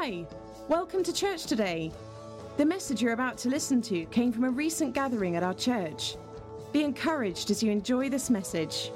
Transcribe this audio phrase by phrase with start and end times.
[0.00, 0.24] Hi,
[0.68, 1.90] welcome to church today.
[2.56, 6.14] The message you're about to listen to came from a recent gathering at our church.
[6.72, 8.92] Be encouraged as you enjoy this message.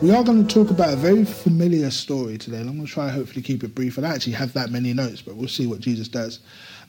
[0.00, 2.92] We are going to talk about a very familiar story today, and I'm going to
[2.92, 3.98] try hopefully keep it brief.
[3.98, 6.38] I don't actually have that many notes, but we'll see what Jesus does.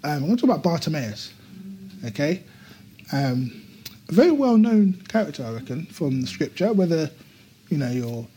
[0.04, 1.34] Um, I'm going to talk about Bartimaeus,
[2.06, 2.44] okay?
[3.12, 3.60] Um,
[4.08, 7.10] a very well-known character, I reckon, from the scripture, whether,
[7.70, 8.28] you know, you're,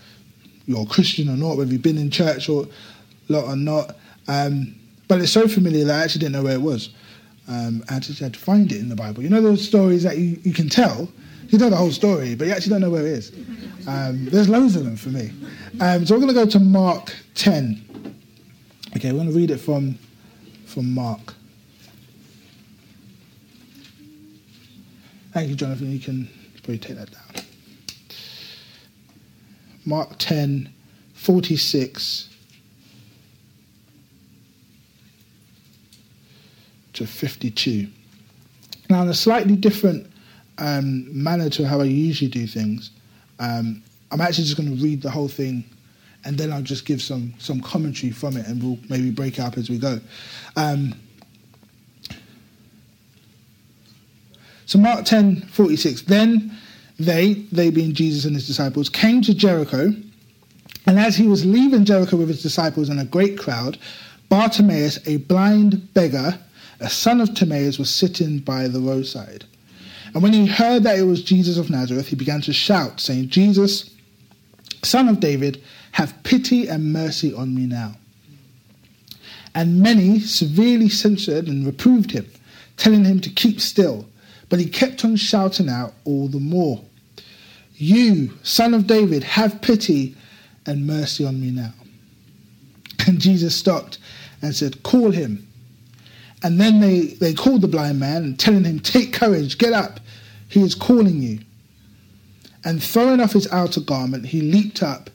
[0.64, 2.66] you're a Christian or not, whether you've been in church or
[3.28, 3.96] lot or not.
[4.28, 4.74] Um,
[5.08, 6.90] but it's so familiar that I actually didn't know where it was.
[7.48, 9.22] Um, I just had to find it in the Bible.
[9.22, 11.08] You know those stories that you, you can tell,
[11.48, 13.32] you know the whole story, but you actually don't know where it is.
[13.86, 15.30] Um, there's loads of them for me.
[15.80, 18.16] Um, so we're going to go to Mark 10.
[18.96, 19.96] Okay, we're going to read it from,
[20.66, 21.34] from Mark.
[25.32, 25.92] Thank you, Jonathan.
[25.92, 27.44] You can probably take that down.
[29.84, 30.72] Mark 10,
[31.14, 32.35] 46
[36.96, 37.88] to 52.
[38.90, 40.10] Now, in a slightly different
[40.58, 42.90] um, manner to how I usually do things,
[43.38, 45.64] um, I'm actually just going to read the whole thing
[46.24, 49.56] and then I'll just give some, some commentary from it and we'll maybe break up
[49.56, 50.00] as we go.
[50.56, 50.94] Um,
[54.66, 56.02] so, Mark 10 46.
[56.02, 56.56] Then
[56.98, 59.92] they, they being Jesus and his disciples, came to Jericho.
[60.86, 63.78] And as he was leaving Jericho with his disciples and a great crowd,
[64.28, 66.38] Bartimaeus, a blind beggar,
[66.80, 69.44] a son of Timaeus was sitting by the roadside.
[70.14, 73.28] And when he heard that it was Jesus of Nazareth, he began to shout, saying,
[73.28, 73.90] Jesus,
[74.82, 77.96] son of David, have pity and mercy on me now.
[79.54, 82.26] And many severely censured and reproved him,
[82.76, 84.06] telling him to keep still.
[84.48, 86.84] But he kept on shouting out all the more,
[87.74, 90.14] You, son of David, have pity
[90.66, 91.72] and mercy on me now.
[93.06, 93.98] And Jesus stopped
[94.42, 95.45] and said, Call him.
[96.46, 99.98] And then they, they called the blind man and telling him, Take courage, get up,
[100.48, 101.40] he is calling you.
[102.64, 105.10] And throwing off his outer garment, he leaped up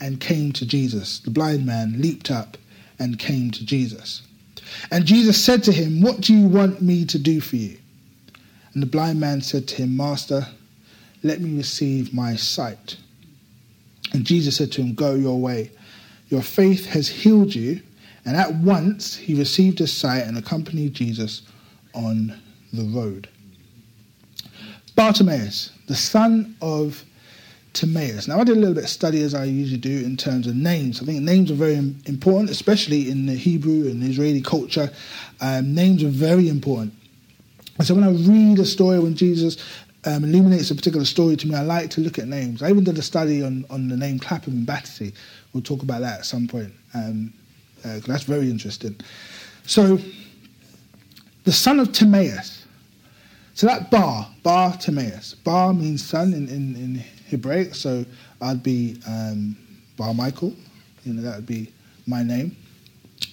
[0.00, 1.20] and came to Jesus.
[1.20, 2.56] The blind man leaped up
[2.98, 4.22] and came to Jesus.
[4.90, 7.78] And Jesus said to him, What do you want me to do for you?
[8.74, 10.48] And the blind man said to him, Master,
[11.22, 12.96] let me receive my sight.
[14.12, 15.70] And Jesus said to him, Go your way.
[16.28, 17.82] Your faith has healed you.
[18.24, 21.42] And at once he received his sight and accompanied Jesus
[21.94, 22.38] on
[22.72, 23.28] the road.
[24.94, 27.04] Bartimaeus, the son of
[27.72, 28.28] Timaeus.
[28.28, 30.54] Now, I did a little bit of study as I usually do in terms of
[30.54, 31.00] names.
[31.00, 34.90] I think names are very important, especially in the Hebrew and Israeli culture.
[35.40, 36.92] Um, names are very important.
[37.78, 39.56] And so when I read a story, when Jesus
[40.04, 42.62] um, illuminates a particular story to me, I like to look at names.
[42.62, 45.12] I even did a study on, on the name Clapham and Battersea.
[45.52, 46.72] We'll talk about that at some point.
[46.94, 47.32] Um,
[47.84, 48.96] uh, that's very interesting.
[49.66, 49.98] So,
[51.44, 52.66] the son of Timaeus.
[53.54, 55.34] So that Bar, Bar Timaeus.
[55.34, 58.04] Bar means son in, in, in Hebraic, so
[58.40, 59.56] I'd be um,
[59.96, 60.54] Bar Michael.
[61.04, 61.70] You know, that would be
[62.06, 62.56] my name.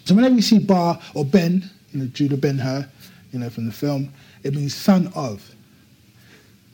[0.06, 2.88] So whenever you see Bar or Ben, you know, Judah Ben Hur,
[3.32, 4.12] you know, from the film,
[4.44, 5.48] it means son of.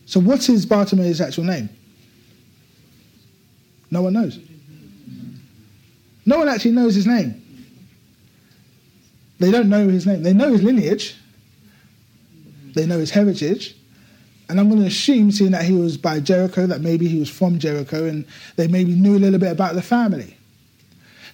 [0.05, 1.69] So what's his Bartimaeus' actual name?
[3.91, 4.39] No one knows.
[6.25, 7.41] No one actually knows his name.
[9.39, 10.23] They don't know his name.
[10.23, 11.15] They know his lineage.
[12.73, 13.75] They know his heritage.
[14.47, 17.29] And I'm going to assume, seeing that he was by Jericho, that maybe he was
[17.29, 18.25] from Jericho and
[18.57, 20.37] they maybe knew a little bit about the family.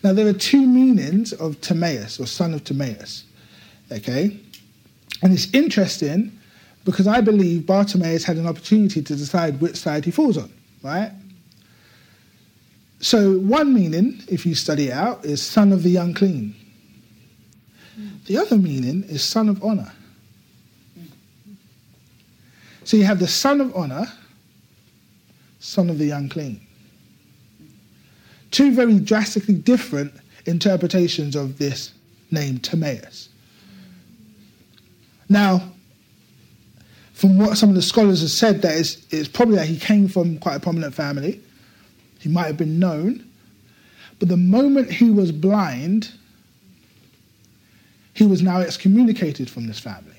[0.04, 3.24] Now, there are two meanings of Timaeus, or son of Timaeus.
[3.92, 4.40] Okay?
[5.22, 6.38] And it's interesting
[6.86, 10.52] because I believe Bartimaeus had an opportunity to decide which side he falls on,
[10.82, 11.12] right?
[13.00, 16.56] So, one meaning, if you study it out, is son of the unclean.
[18.26, 19.92] The other meaning is son of honor.
[22.84, 24.06] So you have the son of honor,
[25.60, 26.60] son of the unclean.
[28.52, 30.14] Two very drastically different
[30.46, 31.94] interpretations of this
[32.32, 33.30] name, Timaeus.
[35.30, 35.72] Now,
[37.14, 40.08] from what some of the scholars have said, that it's, it's probably that he came
[40.08, 41.40] from quite a prominent family.
[42.20, 43.26] He might have been known.
[44.20, 46.12] But the moment he was blind,
[48.14, 50.16] he was now excommunicated from this family.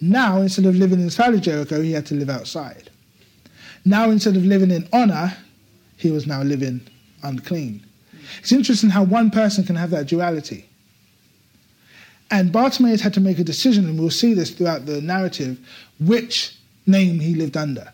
[0.00, 2.90] Now, instead of living inside of Jericho, he had to live outside.
[3.84, 5.36] Now, instead of living in honor,
[5.96, 6.80] he was now living
[7.22, 7.84] unclean.
[8.38, 10.68] It's interesting how one person can have that duality.
[12.30, 15.58] And Bartimaeus had to make a decision, and we'll see this throughout the narrative,
[16.00, 16.56] which
[16.86, 17.92] name he lived under,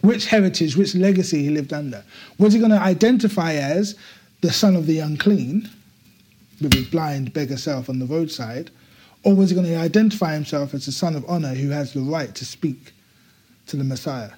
[0.00, 2.02] which heritage, which legacy he lived under.
[2.38, 3.96] Was he going to identify as
[4.40, 5.70] the son of the unclean,
[6.60, 8.70] with his blind beggar self on the roadside?
[9.24, 12.00] Or was he going to identify himself as the son of honor who has the
[12.00, 12.92] right to speak
[13.66, 14.30] to the Messiah?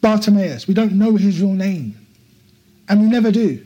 [0.00, 1.94] Bartimaeus, we don't know his real name,
[2.88, 3.64] and we never do.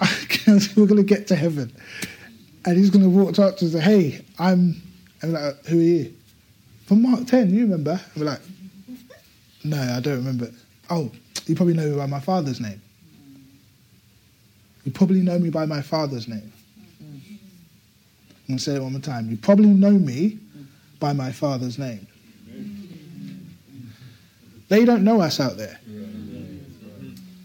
[0.46, 1.74] We're going to get to heaven,
[2.64, 4.80] and he's going to walk up to us and say, Hey, I'm,
[5.22, 6.14] I'm like, Who are you?
[6.86, 8.00] From Mark 10, you remember?
[8.16, 8.40] We're like,
[9.64, 10.52] No, I don't remember.
[10.88, 11.10] Oh,
[11.46, 12.80] you probably know by my father's name.
[14.88, 16.50] You probably know me by my father's name.
[16.98, 19.28] I'm going to say it one more time.
[19.28, 20.38] You probably know me
[20.98, 22.06] by my father's name.
[24.70, 25.78] They don't know us out there.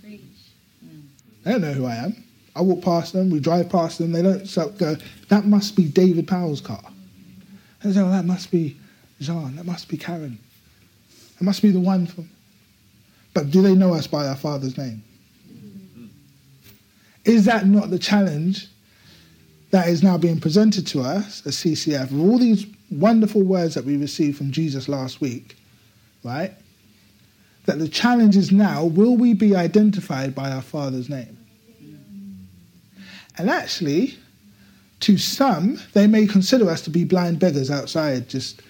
[0.06, 2.24] They don't know who I am.
[2.56, 4.96] I walk past them, we drive past them, they don't go,
[5.28, 6.86] that must be David Powell's car.
[7.84, 8.78] They say, oh, that must be
[9.20, 10.40] Jean, that must be Karen.
[11.40, 12.30] That must be the one from.
[13.34, 15.04] But do they know us by our Father's name?
[17.26, 18.68] Is that not the challenge
[19.72, 23.98] that is now being presented to us as CCF all these wonderful words that we
[23.98, 25.56] received from Jesus last week,
[26.24, 26.54] right?
[27.66, 31.38] That the challenge is now will we be identified by our Father's name?
[33.38, 34.16] And actually,
[35.02, 38.62] to some, they may consider us to be blind beggars outside just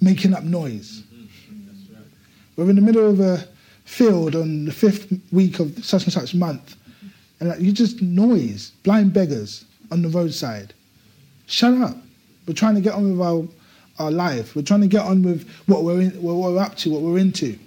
[0.00, 1.02] making up noise.
[2.56, 3.46] We're in the middle of a
[3.84, 6.76] field on the fifth week of such and such month,
[7.44, 10.74] and you just noise, blind beggars on the roadside.
[11.46, 11.96] Shut up.
[12.46, 13.46] We're trying to get on with our,
[13.98, 14.54] our life.
[14.54, 17.18] We're trying to get on with what we're, in, what we're up to, what we're
[17.18, 17.58] into.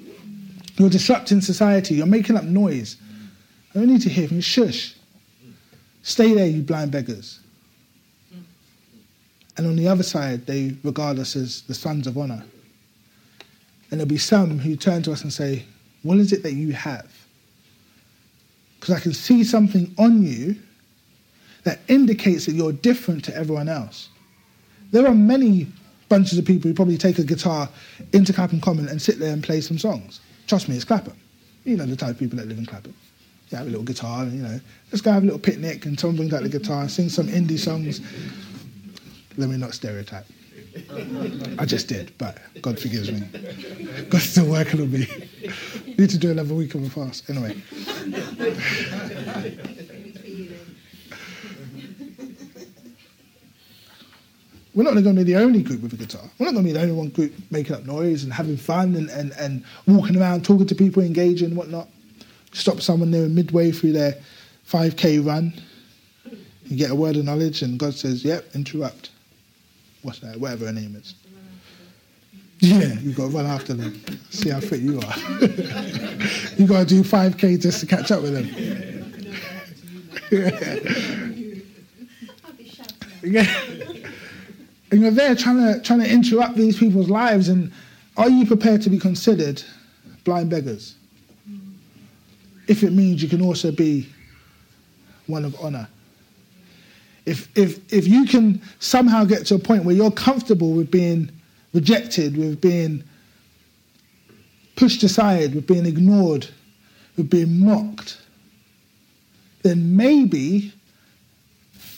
[0.78, 1.96] You're disrupting society.
[1.96, 2.98] You're making up noise.
[3.74, 4.44] I don't need to hear from you.
[4.44, 4.96] Shush.
[6.04, 7.40] Stay there, you blind beggars.
[9.58, 12.44] And on the other side, they regard us as the sons of honor.
[13.90, 15.66] And there'll be some who turn to us and say,
[16.04, 17.17] What is it that you have?
[18.80, 20.56] Because I can see something on you
[21.64, 24.10] that indicates that you're different to everyone else.
[24.92, 25.68] There are many
[26.10, 27.70] bunches of people who probably take a guitar
[28.14, 30.22] into Clapham Common and sit there and play some songs.
[30.48, 31.18] Trust me, it's Clapham.
[31.66, 32.94] You know the type of people that live in Clapham.
[33.50, 34.60] You have a little guitar, and, you know,
[34.92, 37.60] let's go have a little picnic and someone brings out the guitar, sing some indie
[37.60, 38.02] songs.
[39.38, 40.26] Let me not stereotype.
[41.60, 43.22] I just did, but God forgives me.
[44.10, 45.08] God's still working on me.
[45.98, 47.30] Need to do another week of a fast.
[47.30, 47.56] Anyway.
[54.78, 56.22] We're not going to be the only group with a guitar.
[56.38, 58.96] We're not going to be the only one group making up noise and having fun
[58.96, 61.88] and, and, and walking around, talking to people, engaging and whatnot.
[62.54, 64.16] Stop someone there midway through their
[64.70, 65.52] 5K run.
[66.66, 69.10] You get a word of knowledge, and God says, Yep, interrupt.
[70.02, 70.40] What's that?
[70.40, 71.16] Whatever her name is.
[72.60, 74.02] Yeah, you got to run after them.
[74.32, 75.18] See how fit you are.
[76.58, 78.48] you got to do 5K just to catch up with them.
[83.22, 83.62] yeah.
[84.90, 87.74] And you're there trying to trying to interrupt these people's lives, and
[88.16, 89.62] are you prepared to be considered
[90.24, 90.96] blind beggars?
[92.70, 94.08] If it means you can also be
[95.26, 95.90] one of honor.
[97.28, 101.30] If if if you can somehow get to a point where you're comfortable with being
[101.74, 103.04] rejected, with being
[104.78, 106.48] pushed aside, with being ignored,
[107.18, 108.18] with being mocked,
[109.64, 110.72] then maybe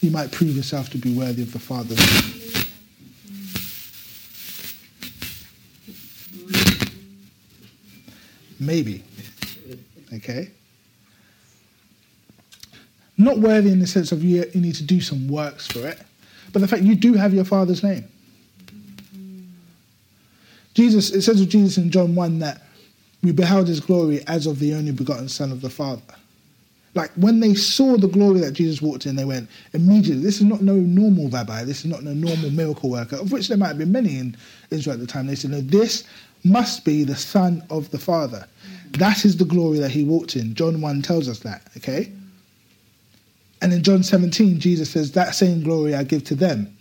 [0.02, 1.96] you might prove yourself to be worthy of the Father.
[8.60, 9.04] Maybe.
[10.12, 10.50] Okay?
[13.20, 16.00] Not worthy in the sense of you, you need to do some works for it,
[16.54, 18.06] but the fact you do have your Father's name.
[20.74, 22.62] Jesus, it says of Jesus in John 1 that
[23.22, 26.02] we beheld his glory as of the only begotten Son of the Father.
[26.96, 30.44] Like when they saw the glory that Jesus walked in, they went immediately, this is
[30.46, 33.68] not no normal rabbi, this is not no normal miracle worker, of which there might
[33.68, 34.38] have been many in
[34.72, 35.28] Israel at the time.
[35.28, 36.06] They said, no, this
[36.46, 38.48] must be the Son of the Father.
[38.92, 40.56] That is the glory that he walked in.
[40.56, 42.12] John 1 tells us that, okay?
[43.62, 46.76] And in John 17, Jesus says, That same glory I give to them.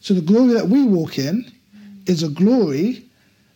[0.00, 1.50] So the glory that we walk in
[2.06, 3.04] is a glory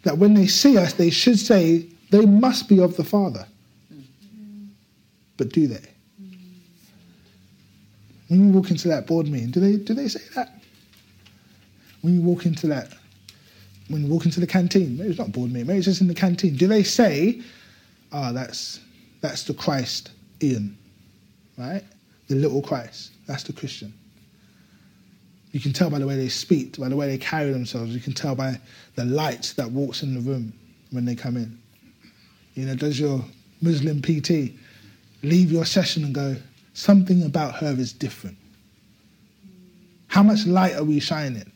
[0.02, 3.46] that when they see us, they should say, They must be of the Father.
[5.36, 5.86] But do they?
[8.28, 10.62] When you walk into that board meeting, do they, do they say that?
[12.02, 12.92] When you walk into that
[13.90, 16.06] when you walk into the canteen, maybe it's not board meeting, maybe it's just in
[16.06, 17.42] the canteen, do they say,
[18.12, 18.80] ah, oh, that's,
[19.20, 20.78] that's the Christ, Ian,
[21.58, 21.82] right?
[22.30, 23.92] The little Christ, that's the Christian.
[25.50, 27.92] You can tell by the way they speak, by the way they carry themselves.
[27.92, 28.60] You can tell by
[28.94, 30.52] the light that walks in the room
[30.92, 31.58] when they come in.
[32.54, 33.24] You know, does your
[33.60, 34.52] Muslim PT
[35.24, 36.36] leave your session and go,
[36.72, 38.36] something about her is different?
[40.06, 41.50] How much light are we shining?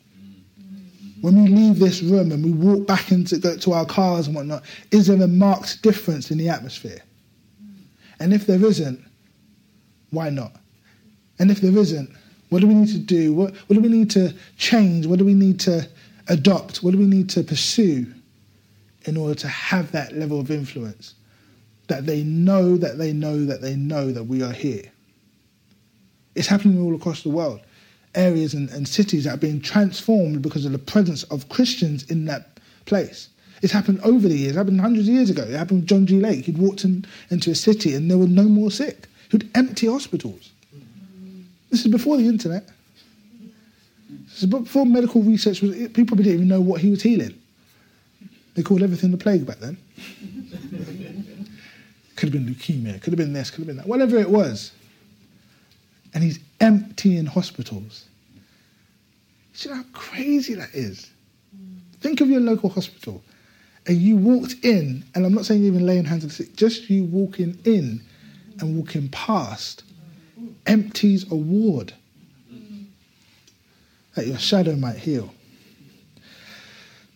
[1.21, 4.65] When we leave this room and we walk back into to our cars and whatnot,
[4.91, 7.01] is there a marked difference in the atmosphere?
[8.19, 9.01] And if there isn't,
[10.11, 10.57] why not?
[11.45, 12.09] And if there isn't,
[12.49, 13.35] what do we need to do?
[13.35, 15.05] What, what do we need to change?
[15.05, 15.87] What do we need to
[16.29, 16.83] adopt?
[16.83, 18.07] What do we need to pursue
[19.05, 21.13] in order to have that level of influence?
[21.89, 24.91] That they know that they know that they know that we are here.
[26.35, 27.61] It's happening all across the world.
[28.15, 32.25] Areas and, and cities that are being transformed because of the presence of Christians in
[32.25, 33.29] that place.
[33.61, 34.53] It's happened over the years.
[34.53, 35.43] It happened hundreds of years ago.
[35.43, 36.21] It happened with John G.
[36.21, 36.47] Lake.
[36.47, 39.09] He'd walked in, into a city and there were no more sick.
[39.31, 40.53] He'd empty hospitals.
[41.75, 42.69] This is before the internet.
[44.09, 45.75] This is before medical research was.
[45.89, 47.37] People didn't even know what he was healing.
[48.55, 49.77] They called everything the plague back then.
[52.15, 53.03] could have been leukemia.
[53.03, 53.51] Could have been this.
[53.51, 53.89] Could have been that.
[53.89, 54.71] Whatever it was.
[56.15, 58.05] And he's emptying hospitals.
[59.57, 61.11] You know how crazy that is.
[61.99, 63.21] Think of your local hospital
[63.89, 66.55] and you walked in, and I'm not saying you're even laying hands on the sick,
[66.55, 68.01] just you walking in
[68.61, 69.83] and walking past
[70.67, 71.93] empties a ward
[74.15, 75.33] that your shadow might heal.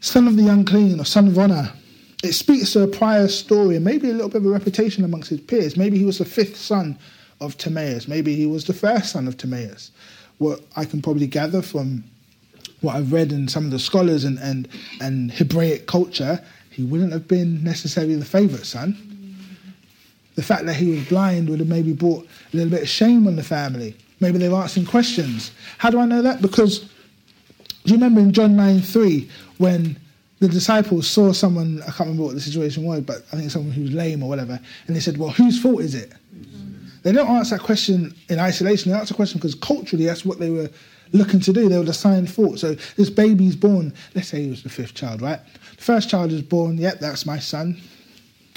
[0.01, 1.73] Son of the unclean or son of honor.
[2.23, 5.31] It speaks to a prior story and maybe a little bit of a reputation amongst
[5.31, 5.77] his peers.
[5.77, 6.99] Maybe he was the fifth son
[7.41, 8.09] of Timaeus.
[8.09, 9.93] Maybe he was the first son of Timaeus.
[10.39, 12.05] What I can probably gather from
[12.81, 14.69] what I've read in some of the scholars and, and,
[15.01, 18.97] and Hebraic culture, he wouldn't have been necessarily the favourite son.
[20.39, 23.27] The fact that he was blind would have maybe brought a little bit of shame
[23.27, 23.97] on the family.
[24.21, 25.51] Maybe they were asking questions.
[25.79, 26.41] How do I know that?
[26.41, 26.89] Because do
[27.87, 29.99] you remember in John 9 3 when
[30.39, 33.73] the disciples saw someone, I can't remember what the situation was, but I think someone
[33.73, 36.13] who was lame or whatever, and they said, Well, whose fault is it?
[37.03, 38.93] They don't answer that question in isolation.
[38.93, 40.71] They answer the question because culturally that's what they were
[41.13, 41.69] looking to do.
[41.69, 42.61] They were assigned fault.
[42.61, 45.41] So this baby's born, let's say he was the fifth child, right?
[45.79, 47.81] The first child is born, yep, that's my son,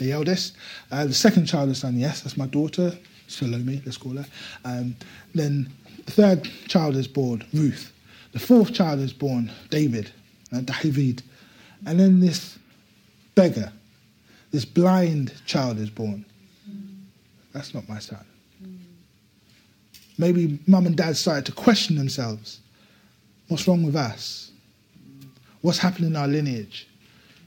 [0.02, 0.56] the eldest.
[0.92, 2.92] Uh, the second child is son, yes, that's my daughter,
[3.28, 4.26] Salome, let's call her.
[4.66, 4.96] Um,
[5.34, 5.72] then
[6.06, 7.94] the third child is born, Ruth.
[8.34, 10.12] The fourth child is born, David,
[10.54, 11.24] uh, David.
[11.86, 12.58] And then this
[13.36, 13.72] beggar,
[14.52, 16.26] this blind child is born.
[17.54, 18.26] That's not my son.
[20.18, 22.60] Maybe mum and dad started to question themselves.
[23.48, 24.52] What's wrong with us?
[25.62, 26.88] What's happening in our lineage?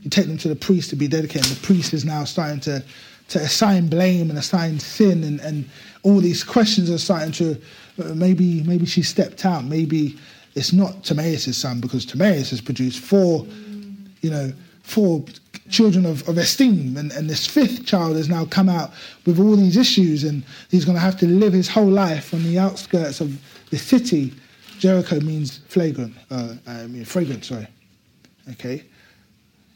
[0.04, 2.60] You take them to the priest to be dedicated, and the priest is now starting
[2.60, 2.84] to,
[3.30, 5.68] to assign blame and assign sin, and, and
[6.02, 7.60] all these questions are starting to
[8.02, 10.16] uh, maybe maybe she stepped out, maybe
[10.54, 13.46] it's not Timaeus' son because Timaeus has produced four,
[14.20, 15.24] you know, four
[15.70, 16.96] children of, of esteem.
[16.96, 18.92] And, and this fifth child has now come out
[19.26, 22.42] with all these issues, and he's going to have to live his whole life on
[22.44, 24.32] the outskirts of the city.
[24.78, 27.66] Jericho means flagrant, uh, I mean fragrant, sorry.
[28.52, 28.84] Okay?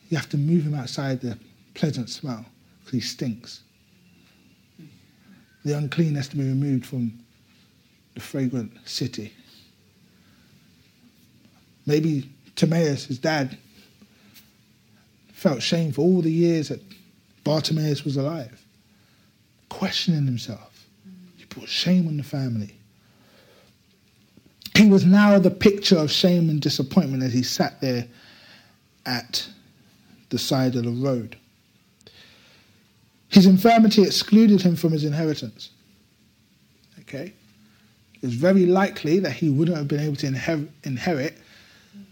[0.09, 1.39] You have to move him outside the
[1.75, 2.45] pleasant smell
[2.81, 3.61] because he stinks.
[5.65, 7.19] The unclean has to be removed from
[8.15, 9.33] the fragrant city.
[11.85, 13.59] Maybe Timaeus, his dad,
[15.33, 16.83] felt shame for all the years that
[17.45, 18.65] Bartimaeus was alive,
[19.69, 20.87] questioning himself.
[21.37, 22.75] He brought shame on the family.
[24.77, 28.07] He was now the picture of shame and disappointment as he sat there
[29.07, 29.49] at
[30.31, 31.37] the side of the road.
[33.29, 35.71] His infirmity excluded him from his inheritance.
[37.01, 37.33] Okay?
[38.23, 41.39] It's very likely that he wouldn't have been able to inher- inherit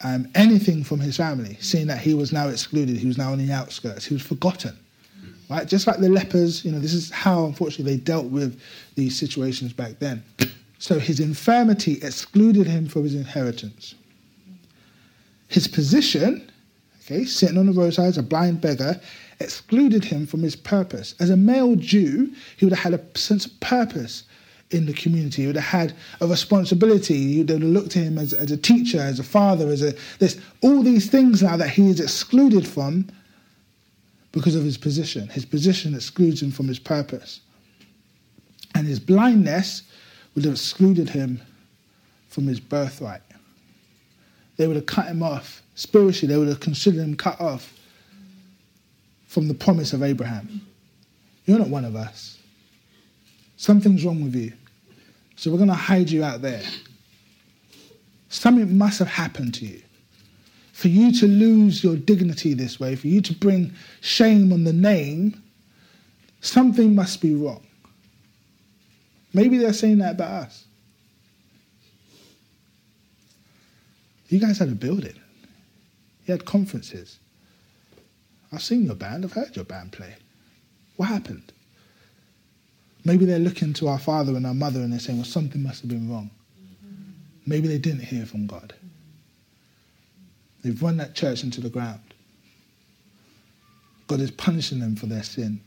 [0.03, 3.39] um, anything from his family, seeing that he was now excluded, he was now on
[3.39, 4.77] the outskirts, he was forgotten.
[5.49, 5.67] Right?
[5.67, 8.61] Just like the lepers, you know, this is how unfortunately they dealt with
[8.95, 10.23] these situations back then.
[10.79, 13.95] So his infirmity excluded him from his inheritance.
[15.49, 16.51] His position,
[17.07, 19.01] okay, sitting on the roadside as a blind beggar,
[19.41, 21.15] excluded him from his purpose.
[21.21, 24.25] As a male Jew, he would have had a sense of purpose
[24.71, 25.43] in the community.
[25.43, 27.43] He would have had a responsibility.
[27.43, 29.95] They would have looked to him as, as a teacher, as a father, as a
[30.19, 30.41] this.
[30.63, 33.09] All these things now that he is excluded from
[34.33, 35.29] because of his position.
[35.29, 37.41] His position excludes him from his purpose.
[38.75, 39.83] And his blindness
[40.35, 41.41] would have excluded him
[42.29, 43.23] from his birthright.
[44.57, 45.63] They would have cut him off.
[45.76, 47.73] Spiritually, they would have considered him cut off
[49.28, 50.66] from the promise of Abraham.
[51.45, 52.38] You're not one of us.
[53.59, 54.54] Something's wrong with you.
[55.37, 56.62] So we're going to hide you out there.
[58.30, 59.83] Something must have happened to you.
[60.73, 64.73] For you to lose your dignity this way, for you to bring shame on the
[64.73, 65.42] name,
[66.40, 67.64] something must be wrong.
[69.35, 70.64] Maybe they're saying that about us.
[74.28, 75.21] You guys had a building.
[76.26, 77.18] You had conferences.
[78.52, 79.25] I've seen your band.
[79.25, 80.14] I've heard your band play.
[80.97, 81.52] What happened?
[83.04, 85.83] Maybe they're looking to our father and our mother and they're saying, well, something must
[85.83, 86.30] have been wrong.
[87.47, 88.75] Maybe they didn't hear from God.
[90.64, 92.00] They've run that church into the ground.
[94.09, 95.61] God is punishing them for their sin.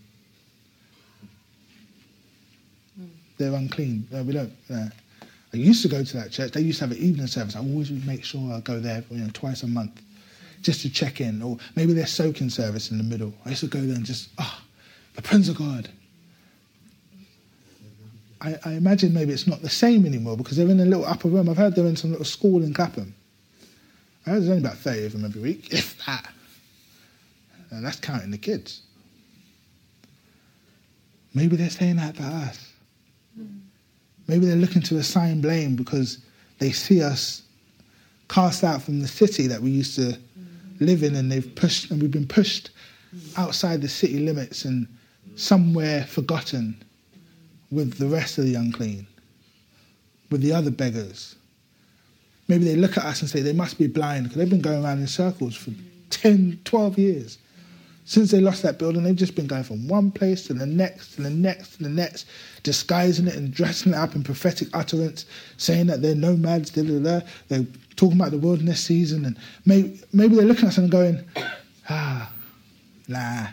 [3.38, 4.08] They're unclean.
[4.12, 4.52] No, we don't.
[4.70, 4.88] Uh,
[5.54, 6.52] I used to go to that church.
[6.52, 7.56] They used to have an evening service.
[7.56, 10.02] I always would make sure I go there, you know, twice a month,
[10.62, 11.42] just to check in.
[11.42, 13.34] Or maybe their soaking service in the middle.
[13.46, 14.66] I used to go there and just, ah, oh,
[15.16, 15.90] the Prince of God.
[18.42, 21.28] I, I, imagine maybe it's not the same anymore because they're in a little upper
[21.28, 21.50] room.
[21.50, 23.14] I've heard they're in some little school in Clapham.
[24.26, 26.32] I heard there's only about 30 of them every week, if that.
[27.72, 28.82] And that's counting the kids.
[31.34, 32.72] Maybe they're saying that to us.
[34.28, 36.20] Maybe they're looking to assign blame because
[36.60, 37.44] they see us
[38.30, 40.18] cast out from the city that we used to
[40.80, 42.72] live in and they've pushed and we've been pushed
[43.38, 44.88] outside the city limits and
[45.36, 46.82] somewhere forgotten
[47.72, 49.08] with the rest of the unclean,
[50.32, 51.36] with the other beggars.
[52.48, 54.84] Maybe they look at us and say they must be blind because they've been going
[54.84, 55.72] around in circles for
[56.10, 57.38] 10, 12 years.
[58.06, 61.14] Since they lost that building, they've just been going from one place to the next,
[61.14, 62.26] to the next, to the next,
[62.64, 65.26] disguising it and dressing it up in prophetic utterance,
[65.58, 67.26] saying that they're nomads, da, da, da.
[67.50, 67.68] They're
[68.00, 71.22] talking about the wilderness season, and maybe, maybe they're looking at us and going,
[71.90, 72.32] ah,
[73.08, 73.48] nah.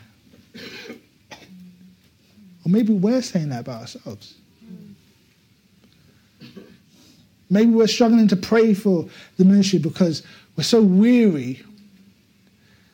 [2.65, 4.35] Or maybe we're saying that about ourselves.
[7.51, 10.23] Maybe we're struggling to pray for the ministry because
[10.57, 11.63] we're so weary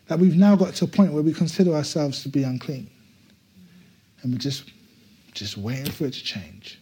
[0.08, 2.88] that we've now got to a point where we consider ourselves to be unclean.
[4.22, 4.70] And we're just,
[5.32, 6.78] just waiting for it to change.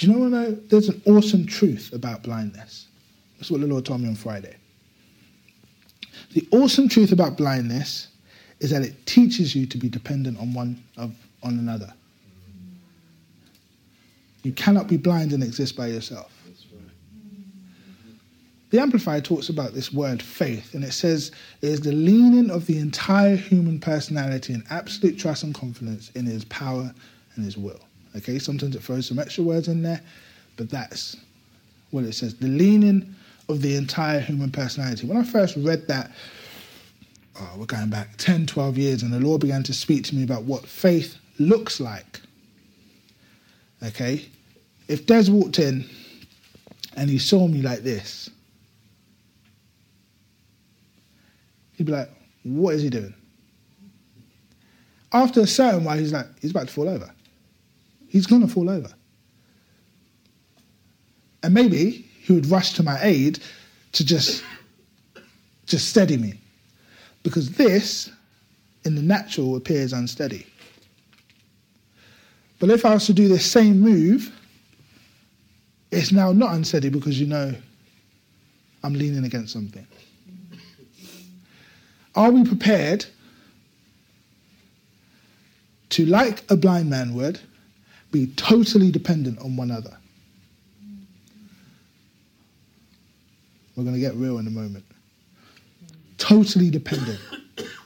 [0.00, 0.70] Do you know what?
[0.70, 2.86] There's an awesome truth about blindness.
[3.36, 4.56] That's what the Lord told me on Friday.
[6.32, 8.08] The awesome truth about blindness
[8.60, 11.92] is that it teaches you to be dependent on one of on another.
[14.42, 16.32] You cannot be blind and exist by yourself.
[18.70, 22.64] The Amplified talks about this word faith, and it says it is the leaning of
[22.64, 26.94] the entire human personality in absolute trust and confidence in his power
[27.34, 27.80] and his will.
[28.16, 30.00] Okay, sometimes it throws some extra words in there,
[30.56, 31.16] but that's
[31.90, 32.34] what it says.
[32.34, 33.14] The leaning
[33.48, 35.06] of the entire human personality.
[35.06, 36.10] When I first read that,
[37.38, 40.22] oh, we're going back 10, 12 years, and the Lord began to speak to me
[40.22, 42.20] about what faith looks like.
[43.82, 44.26] Okay?
[44.88, 45.88] If Des walked in
[46.96, 48.30] and he saw me like this,
[51.72, 52.10] he'd be like,
[52.42, 53.14] What is he doing?
[55.12, 57.10] After a certain while, he's like, He's about to fall over.
[58.10, 58.92] He's going to fall over.
[61.42, 63.38] And maybe he would rush to my aid
[63.92, 64.44] to just,
[65.64, 66.34] just steady me.
[67.22, 68.10] Because this,
[68.84, 70.44] in the natural, appears unsteady.
[72.58, 74.36] But if I was to do the same move,
[75.92, 77.54] it's now not unsteady because you know
[78.82, 79.86] I'm leaning against something.
[82.16, 83.06] Are we prepared
[85.90, 87.40] to, like a blind man would,
[88.10, 89.96] be totally dependent on one another?
[93.76, 94.84] We're going to get real in a moment.
[96.18, 97.20] Totally dependent.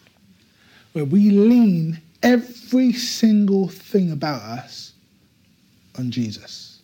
[0.92, 4.92] Where we lean every single thing about us
[5.98, 6.80] on Jesus.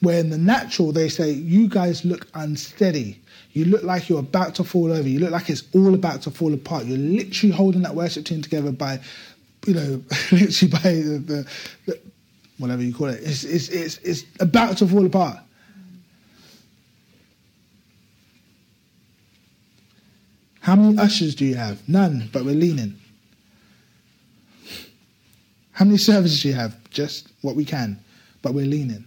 [0.00, 3.20] Where in the natural they say, You guys look unsteady.
[3.52, 5.08] You look like you're about to fall over.
[5.08, 6.86] You look like it's all about to fall apart.
[6.86, 9.00] You're literally holding that worship team together by,
[9.66, 11.48] you know, literally by the, the,
[11.86, 12.00] the
[12.58, 13.20] whatever you call it.
[13.22, 15.38] It's, it's, it's, it's about to fall apart.
[20.60, 21.86] How many ushers do you have?
[21.88, 22.96] None, but we're leaning.
[25.72, 26.76] How many services do you have?
[26.90, 27.98] Just what we can,
[28.42, 29.04] but we're leaning.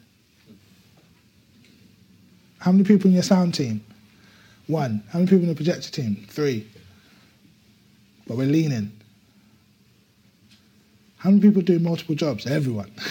[2.60, 3.86] How many people in your sound team?
[4.68, 5.04] One.
[5.12, 6.26] How many people in the projector team?
[6.28, 6.68] Three.
[8.28, 8.92] But we're leaning.
[11.26, 12.46] How many people do multiple jobs?
[12.46, 12.92] Everyone.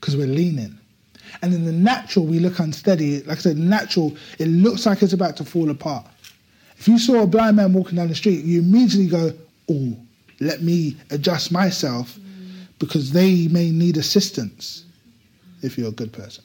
[0.00, 0.78] Because we're leaning.
[1.40, 3.22] And in the natural, we look unsteady.
[3.22, 6.04] Like I said, natural, it looks like it's about to fall apart.
[6.76, 9.32] If you saw a blind man walking down the street, you immediately go,
[9.70, 9.96] oh,
[10.40, 12.18] let me adjust myself
[12.78, 14.84] because they may need assistance
[15.62, 16.44] if you're a good person.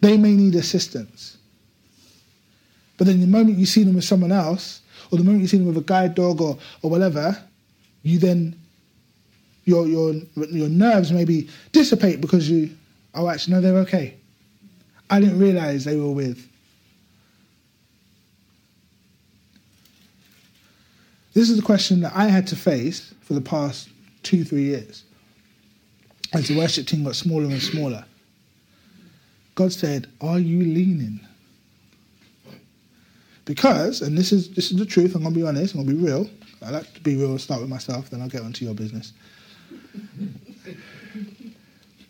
[0.00, 1.36] They may need assistance.
[2.96, 4.80] But then the moment you see them with someone else,
[5.12, 7.36] or the moment you see them with a guide dog or, or whatever,
[8.02, 8.58] you then
[9.64, 12.70] your your your nerves maybe dissipate because you
[13.14, 14.16] oh actually no they're okay.
[15.08, 16.46] I didn't realize they were with.
[21.34, 23.88] This is the question that I had to face for the past
[24.22, 25.04] two, three years.
[26.32, 28.04] As the worship team got smaller and smaller.
[29.54, 31.20] God said, Are you leaning?
[33.44, 36.02] Because, and this is this is the truth, I'm gonna be honest, I'm gonna be
[36.02, 36.28] real.
[36.62, 39.12] I like to be real, and start with myself, then I'll get onto your business.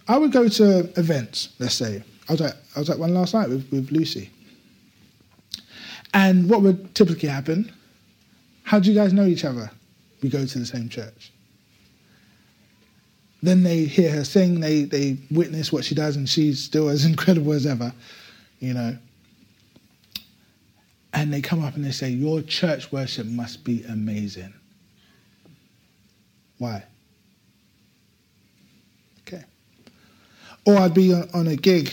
[0.08, 2.02] I would go to events, let's say.
[2.28, 4.30] I was at, I was at one last night with, with Lucy.
[6.12, 7.72] And what would typically happen?
[8.64, 9.70] How do you guys know each other?
[10.22, 11.32] We go to the same church.
[13.42, 17.04] Then they hear her sing, they, they witness what she does, and she's still as
[17.12, 17.92] incredible as ever,
[18.58, 18.96] you know.
[21.12, 24.54] And they come up and they say, Your church worship must be amazing.
[26.58, 26.84] Why?
[29.26, 29.44] Okay.
[30.64, 31.92] Or I'd be on, a gig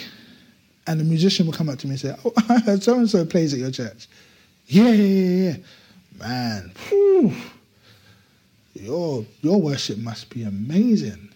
[0.85, 3.09] and the musician would come up to me and say, Oh, I heard so and
[3.09, 4.07] so plays at your church.
[4.67, 5.57] Yeah, yeah, yeah, yeah.
[6.19, 7.33] Man, whew,
[8.73, 11.29] your, your worship must be amazing.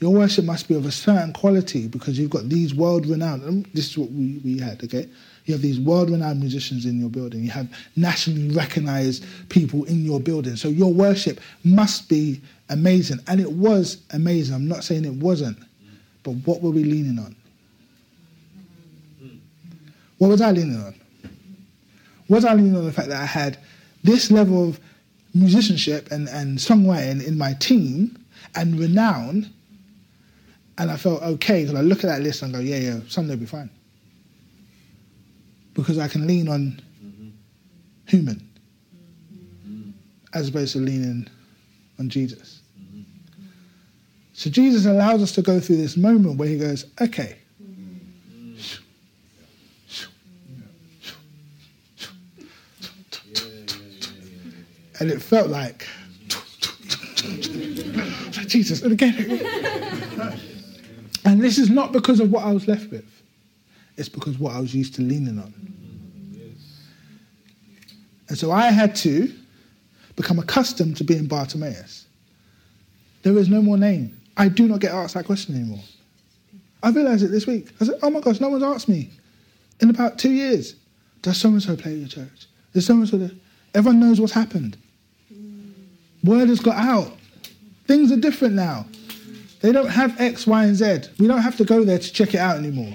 [0.00, 3.44] Your worship must be of a certain quality because you've got these world renowned.
[3.44, 5.08] Um, this is what we, we had, okay?
[5.44, 7.42] You have these world renowned musicians in your building.
[7.42, 10.56] You have nationally recognized people in your building.
[10.56, 13.20] So your worship must be amazing.
[13.26, 14.54] And it was amazing.
[14.54, 15.58] I'm not saying it wasn't.
[16.22, 17.34] But what were we leaning on?
[20.18, 20.94] What was I leaning on?
[22.28, 23.58] Was I leaning on the fact that I had
[24.04, 24.80] this level of
[25.34, 28.18] musicianship and, and songwriting in my team
[28.54, 29.50] and renown
[30.80, 33.34] and I felt okay because I look at that list and go, yeah, yeah, Sunday
[33.34, 33.68] will be fine.
[35.74, 36.80] Because I can lean on
[38.06, 38.48] human
[40.32, 41.28] as opposed to leaning
[41.98, 42.60] on Jesus.
[44.32, 47.36] So Jesus allows us to go through this moment where he goes, okay.
[54.98, 55.86] And it felt like,
[58.46, 60.36] Jesus, and again.
[61.24, 63.04] And this is not because of what I was left with,
[64.00, 65.54] it's because what I was used to leaning on.
[68.28, 69.30] And so I had to
[70.16, 72.06] become accustomed to being Bartimaeus.
[73.22, 74.18] There is no more name.
[74.38, 75.84] I do not get asked that question anymore.
[76.82, 77.68] I realized it this week.
[77.80, 79.10] I said, oh my gosh, no one's asked me
[79.80, 80.76] in about two years.
[81.20, 82.46] Does so and so play at your church?
[82.72, 83.30] Does so and so.
[83.74, 84.78] Everyone knows what's happened.
[86.24, 87.12] Word has got out.
[87.86, 88.86] Things are different now.
[89.60, 91.00] They don't have X, Y, and Z.
[91.18, 92.94] We don't have to go there to check it out anymore.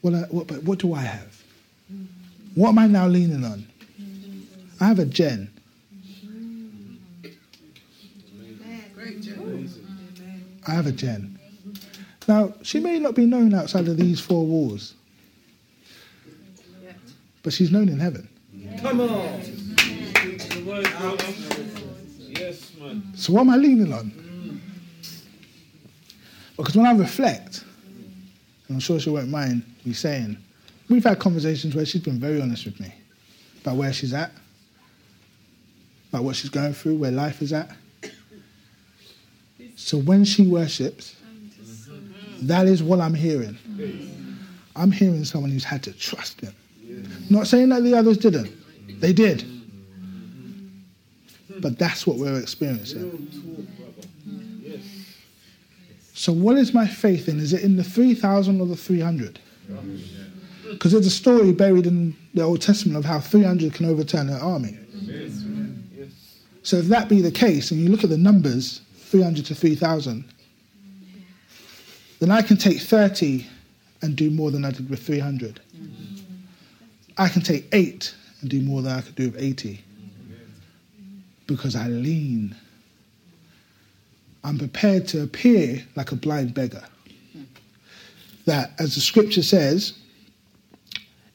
[0.00, 1.42] What, I, what, but what do I have?
[2.54, 3.66] What am I now leaning on?
[4.80, 5.50] I have a Jen.
[10.66, 11.38] I have a Jen.
[12.28, 14.94] Now, she may not be known outside of these four walls,
[17.42, 18.28] but she's known in heaven.
[18.80, 19.42] Come on.
[23.14, 24.12] So what am I leaning on?
[26.56, 27.64] Because when I reflect,
[28.70, 30.36] I'm sure she won't mind me saying,
[30.88, 32.92] we've had conversations where she's been very honest with me
[33.62, 34.30] about where she's at,
[36.10, 37.70] about what she's going through, where life is at.
[39.76, 41.16] So when she worships,
[42.42, 43.56] that is what I'm hearing.
[44.76, 46.54] I'm hearing someone who's had to trust him.
[47.30, 48.52] Not saying that the others didn't,
[49.00, 49.44] they did.
[51.60, 53.28] But that's what we're experiencing.
[56.18, 57.38] So, what is my faith in?
[57.38, 59.38] Is it in the 3,000 or the 300?
[60.68, 64.40] Because there's a story buried in the Old Testament of how 300 can overturn an
[64.40, 64.76] army.
[66.64, 70.24] So, if that be the case, and you look at the numbers 300 to 3,000,
[72.18, 73.46] then I can take 30
[74.02, 75.60] and do more than I did with 300.
[77.16, 79.84] I can take 8 and do more than I could do with 80
[81.46, 82.56] because I lean.
[84.48, 86.82] I'm prepared to appear like a blind beggar.
[88.46, 89.92] That, as the scripture says,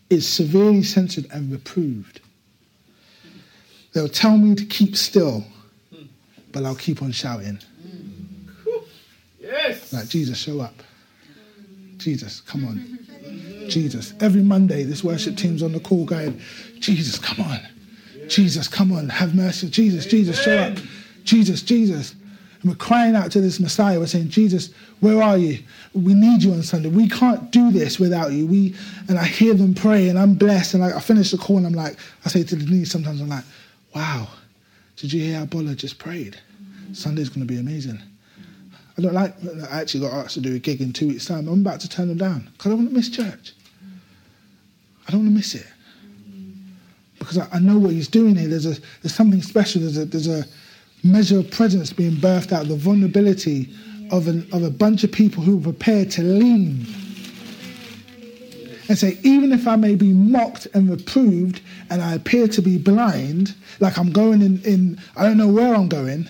[0.09, 2.21] is severely censored and reproved.
[3.93, 5.43] They'll tell me to keep still,
[6.51, 7.59] but I'll keep on shouting.
[9.39, 9.93] Yes.
[9.93, 10.81] Like, Jesus, show up.
[11.97, 12.97] Jesus, come on.
[13.69, 14.15] Jesus.
[14.21, 16.41] Every Monday, this worship team's on the call going,
[16.79, 17.59] Jesus, come on.
[18.27, 19.69] Jesus, come on, have mercy.
[19.69, 20.79] Jesus, Jesus, show up.
[21.23, 22.15] Jesus, Jesus.
[22.63, 23.99] And we're crying out to this Messiah.
[23.99, 24.69] We're saying, Jesus,
[25.01, 25.59] where are you?
[25.93, 26.89] We need you on Sunday.
[26.89, 28.47] We can't do this without you.
[28.47, 28.73] We
[29.09, 30.73] and I hear them pray, and I'm blessed.
[30.73, 33.27] And I, I finish the call, and I'm like, I say to Denise sometimes, I'm
[33.27, 33.43] like,
[33.93, 34.29] wow,
[34.95, 36.39] did you hear how Bola just prayed?
[36.93, 38.01] Sunday's going to be amazing.
[38.97, 39.35] I don't like.
[39.69, 41.49] I actually got asked to do a gig in two weeks' time.
[41.49, 43.53] I'm about to turn them down because I don't want to miss church.
[45.05, 45.67] I don't want to miss it
[47.19, 48.47] because I, I, know what he's doing here.
[48.47, 49.81] There's a there's something special.
[49.81, 50.45] There's a there's a
[51.03, 52.63] measure of presence being birthed out.
[52.63, 53.69] of The vulnerability
[54.11, 56.85] of an, of a bunch of people who are prepared to lean
[58.89, 62.77] and say, even if I may be mocked and reproved, and I appear to be
[62.77, 66.27] blind, like I'm going in, in I don't know where I'm going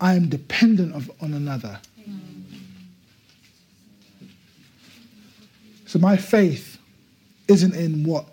[0.00, 1.80] I am dependent of, on another.
[5.86, 6.78] So my faith
[7.48, 8.26] isn't in what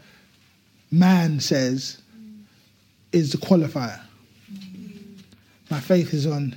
[0.92, 2.02] man says
[3.12, 4.02] is the qualifier.
[5.70, 6.56] My faith is on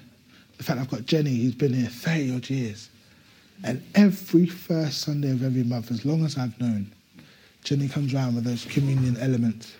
[0.56, 2.90] the fact I've got Jenny, who's been here 30 odd years.
[3.64, 6.92] And every first Sunday of every month, as long as I've known,
[7.64, 9.74] Jenny comes round with those communion elements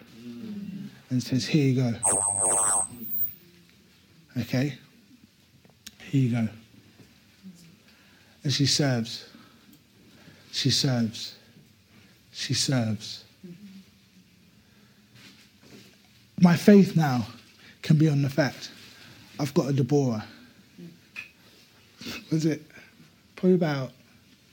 [1.11, 1.95] and says, Here you go.
[4.41, 4.75] Okay?
[6.11, 6.49] Here you go.
[8.45, 9.29] And she serves.
[10.53, 11.37] She serves.
[12.33, 13.25] She serves.
[16.41, 17.27] My faith now
[17.83, 18.71] can be on the fact
[19.39, 20.25] I've got a Deborah.
[22.31, 22.63] Was it
[23.37, 23.93] probably about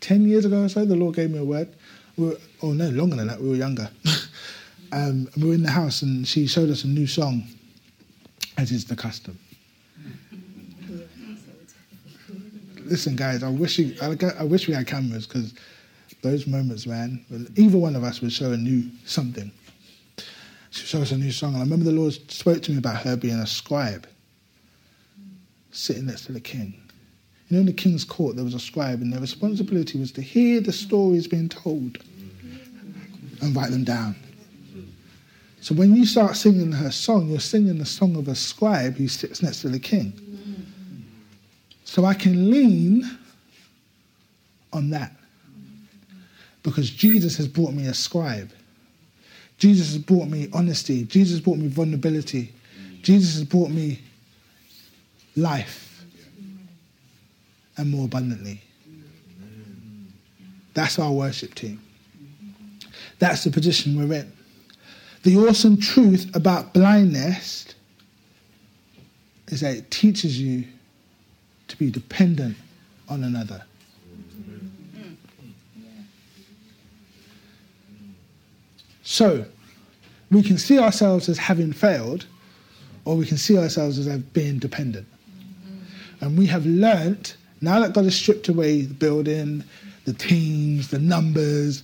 [0.01, 0.85] 10 years ago or so?
[0.85, 1.69] The Lord gave me a word.
[2.17, 3.41] We were, oh, no, longer than that.
[3.41, 3.89] We were younger.
[4.91, 7.43] um, we were in the house and she showed us a new song,
[8.57, 9.37] as is the custom.
[12.85, 15.53] listen, guys, I wish you, I, I wish we had cameras because
[16.21, 17.23] those moments, man,
[17.55, 19.51] either one of us would show a new something.
[20.69, 23.01] She showed us a new song, and I remember the Lord spoke to me about
[23.03, 24.07] her being a scribe,
[25.75, 26.73] sitting next to the king.
[27.49, 30.21] You know, in the king's court, there was a scribe, and their responsibility was to
[30.21, 31.99] hear the stories being told
[33.41, 34.15] and write them down.
[35.61, 39.07] So when you start singing her song, you're singing the song of a scribe who
[39.07, 40.13] sits next to the king.
[41.83, 43.03] So I can lean
[44.73, 45.11] on that.
[46.63, 48.51] Because Jesus has brought me a scribe.
[49.57, 51.03] Jesus has brought me honesty.
[51.03, 52.53] Jesus brought me vulnerability.
[53.01, 53.99] Jesus has brought me
[55.35, 56.05] life
[57.77, 58.61] and more abundantly.
[60.73, 61.81] That's our worship team.
[63.19, 64.31] That's the position we're in.
[65.23, 67.65] The awesome truth about blindness
[69.47, 70.65] is that it teaches you
[71.67, 72.57] to be dependent
[73.09, 73.63] on another.
[79.03, 79.45] So,
[80.31, 82.25] we can see ourselves as having failed,
[83.05, 85.07] or we can see ourselves as being dependent.
[86.25, 89.63] And we have learnt, now that God has stripped away the building,
[90.05, 91.83] the teams, the numbers,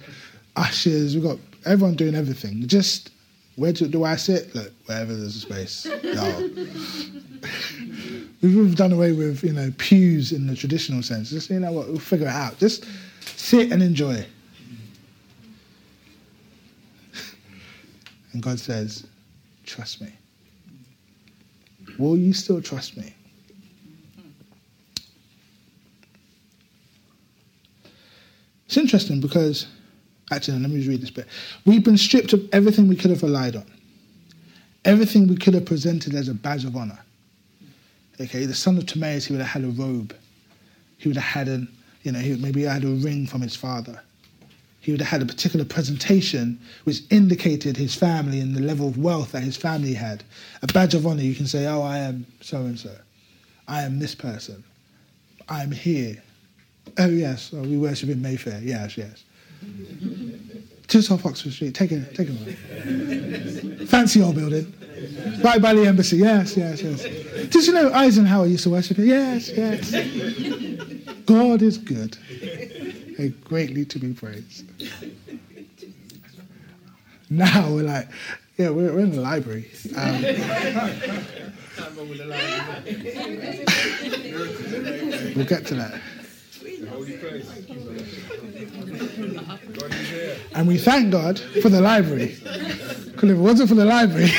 [0.56, 2.67] ushers, we've got everyone doing everything.
[2.67, 3.12] Just
[3.56, 4.56] where do, do I sit?
[4.56, 5.86] Look, wherever there's a space.
[8.41, 11.30] We've done away with, you know, pews in the traditional sense.
[11.30, 12.58] Just, you know what, we'll figure it out.
[12.58, 12.86] Just
[13.21, 14.25] sit and enjoy.
[18.34, 19.06] and God says,
[19.65, 20.12] trust me.
[21.99, 23.13] Will you still trust me?
[28.71, 29.67] It's interesting because,
[30.31, 31.27] actually, let me just read this bit.
[31.65, 33.65] We've been stripped of everything we could have relied on,
[34.86, 36.97] everything we could have presented as a badge of honor.
[38.21, 40.15] Okay, the son of Timaeus, he would have had a robe.
[40.99, 41.67] He would have had an,
[42.03, 44.01] you know, he, maybe had a ring from his father.
[44.79, 48.97] He would have had a particular presentation which indicated his family and the level of
[48.97, 50.23] wealth that his family had.
[50.62, 52.95] A badge of honor, you can say, oh, I am so and so.
[53.67, 54.63] I am this person.
[55.49, 56.23] I am here.
[56.97, 58.60] Oh, yes, oh, we worship in Mayfair.
[58.63, 59.23] Yes, yes.
[60.88, 61.73] Just off Oxford Street.
[61.73, 64.73] Take it, take it Fancy old building.
[65.43, 66.17] Right by the embassy.
[66.17, 67.04] Yes, yes, yes.
[67.49, 69.06] Did you know Eisenhower used to worship it?
[69.06, 69.91] Yes, yes.
[71.25, 72.17] God is good
[73.17, 74.65] and greatly to be praised.
[77.30, 78.10] Now we're like,
[78.58, 79.71] yeah, we're, we're in the library.
[79.95, 80.21] Um,
[85.36, 86.01] we'll get to that.
[90.53, 92.38] And we thank God for the library.
[92.38, 94.25] Because if it wasn't for the library,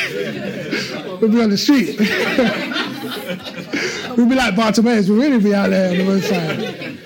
[1.21, 1.99] we'd be on the street.
[4.17, 6.99] we'd be like Bartimaeus, we'd really be out there on the roadside.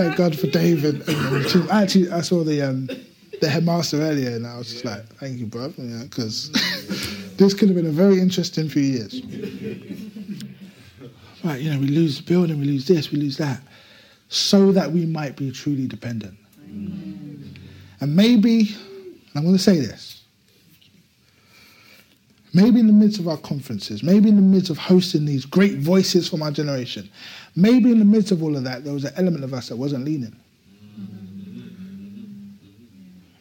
[0.00, 1.02] Thank God for David.
[1.70, 2.88] Actually, I saw the um,
[3.40, 6.50] the headmaster earlier, and I was just like, "Thank you, bro," because
[7.36, 9.20] this could have been a very interesting few years.
[11.44, 13.60] right, you know, we lose the building, we lose this, we lose that,
[14.30, 16.38] so that we might be truly dependent.
[16.64, 17.48] Mm.
[18.00, 20.22] And maybe, and I'm going to say this,
[22.54, 25.78] maybe in the midst of our conferences, maybe in the midst of hosting these great
[25.78, 27.10] voices from our generation,
[27.56, 29.76] maybe in the midst of all of that, there was an element of us that
[29.76, 30.34] wasn't leaning.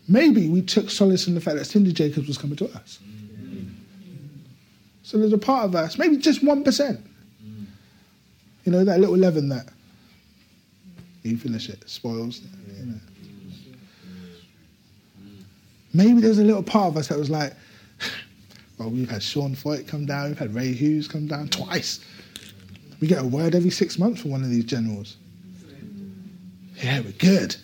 [0.08, 2.98] Maybe we took solace in the fact that Cindy Jacobs was coming to us.
[5.04, 7.02] So there's a part of us, maybe just 1%.
[8.66, 9.70] You know, that little leaven that
[11.24, 12.42] you finish it, spoils.
[12.78, 13.00] You know.
[15.94, 17.54] Maybe there's a little part of us that was like,
[18.78, 22.06] well, we've had Sean Feucht come down, we've had Ray Hughes come down twice.
[23.00, 25.18] We get a word every six months from one of these generals.
[26.82, 27.56] Yeah, we're good.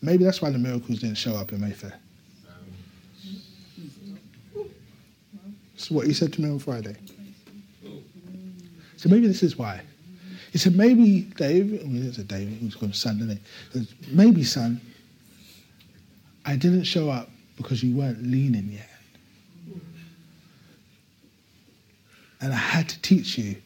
[0.00, 1.94] Maybe that's why the miracles didn't show up in Mayfair.
[5.74, 6.96] That's what he said to me on Friday.
[8.96, 9.80] So maybe this is why.
[10.52, 13.38] He said, maybe, Dave, it's a David, he was called son, didn't
[13.72, 13.78] he?
[13.78, 14.82] he said, maybe, son,
[16.44, 18.90] I didn't show up because you weren't leaning yet.
[22.42, 23.56] And I had to teach you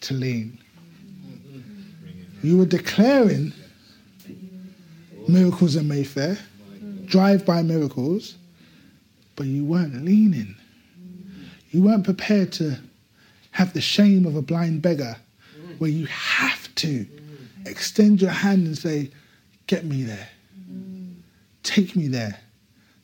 [0.00, 0.58] to lean.
[2.42, 3.52] You were declaring
[5.28, 6.38] miracles in Mayfair,
[7.04, 8.36] drive by miracles,
[9.36, 10.56] but you weren't leaning.
[11.72, 12.78] You weren't prepared to
[13.50, 15.16] have the shame of a blind beggar
[15.80, 17.06] where you have to
[17.64, 19.10] extend your hand and say,
[19.66, 20.28] Get me there.
[21.62, 22.38] Take me there.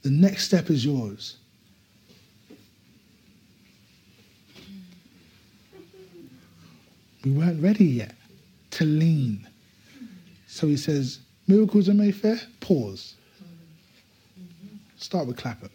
[0.02, 1.38] The next step is yours.
[7.24, 8.14] We weren't ready yet
[8.72, 9.48] to lean.
[10.46, 13.14] So he says, Miracles in Mayfair, pause.
[14.98, 15.70] Start with Clapham.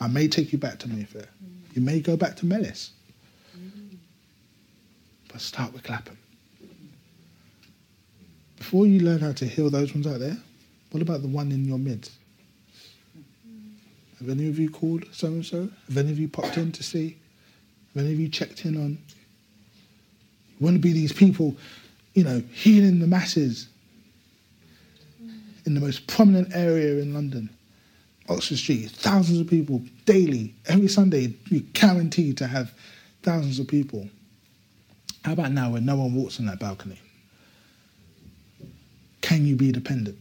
[0.00, 1.28] I may take you back to Mayfair.
[1.74, 2.93] You may go back to Mellis.
[5.34, 6.16] But start with Clapham.
[8.56, 10.36] Before you learn how to heal those ones out there,
[10.92, 12.12] what about the one in your midst?
[14.20, 15.68] Have any of you called so and so?
[15.88, 17.16] Have any of you popped in to see?
[17.94, 18.90] Have any of you checked in on?
[18.90, 21.56] You want to be these people,
[22.12, 23.66] you know, healing the masses
[25.66, 27.50] in the most prominent area in London.
[28.28, 32.72] Oxford Street, thousands of people daily, every Sunday, you're guaranteed to have
[33.24, 34.08] thousands of people.
[35.24, 37.00] How about now when no one walks on that balcony?
[39.22, 40.18] Can you be dependent?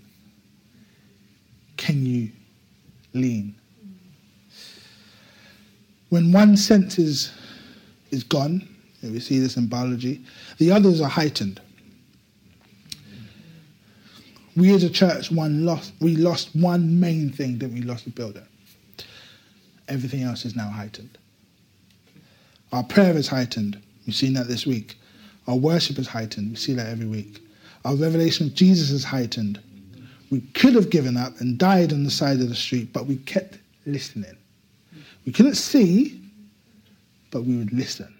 [1.75, 2.31] Can you
[3.13, 3.53] lean?
[6.09, 7.33] When one sense is,
[8.11, 8.67] is gone,
[9.01, 10.23] we see this in biology,
[10.57, 11.59] the others are heightened.
[14.55, 17.81] We as a church, one lost, we lost one main thing, that we?
[17.81, 18.43] Lost the builder.
[19.89, 21.17] Everything else is now heightened.
[22.71, 23.81] Our prayer is heightened.
[24.05, 24.97] We've seen that this week.
[25.47, 26.51] Our worship is heightened.
[26.51, 27.41] We see that every week.
[27.85, 29.61] Our revelation of Jesus is heightened.
[30.31, 33.17] We could have given up and died on the side of the street, but we
[33.17, 34.35] kept listening.
[35.25, 36.19] We couldn't see,
[37.31, 38.13] but we would listen.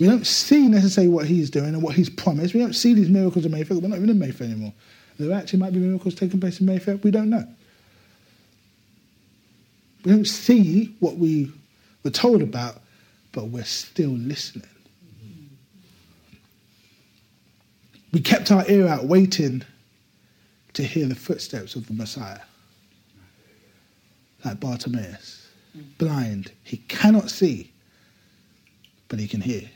[0.00, 2.54] We don't see necessarily what he's doing and what he's promised.
[2.54, 3.78] We don't see these miracles in Mayfair.
[3.78, 4.72] We're not even in Mayfair anymore.
[5.18, 6.96] There actually might be miracles taking place in Mayfair.
[6.96, 7.46] We don't know.
[10.04, 11.52] We don't see what we
[12.02, 12.81] were told about,
[13.32, 14.68] but we're still listening.
[18.12, 19.62] We kept our ear out waiting
[20.74, 22.40] to hear the footsteps of the Messiah.
[24.44, 25.48] Like Bartimaeus,
[25.98, 26.52] blind.
[26.62, 27.72] He cannot see,
[29.08, 29.70] but he can hear.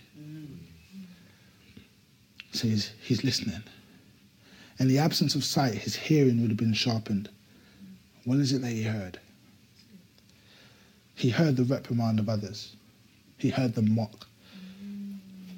[2.52, 3.62] So he's, he's listening.
[4.78, 7.28] In the absence of sight, his hearing would have been sharpened.
[8.24, 9.18] What is it that he heard?
[11.14, 12.75] He heard the reprimand of others.
[13.38, 14.26] He heard the mock.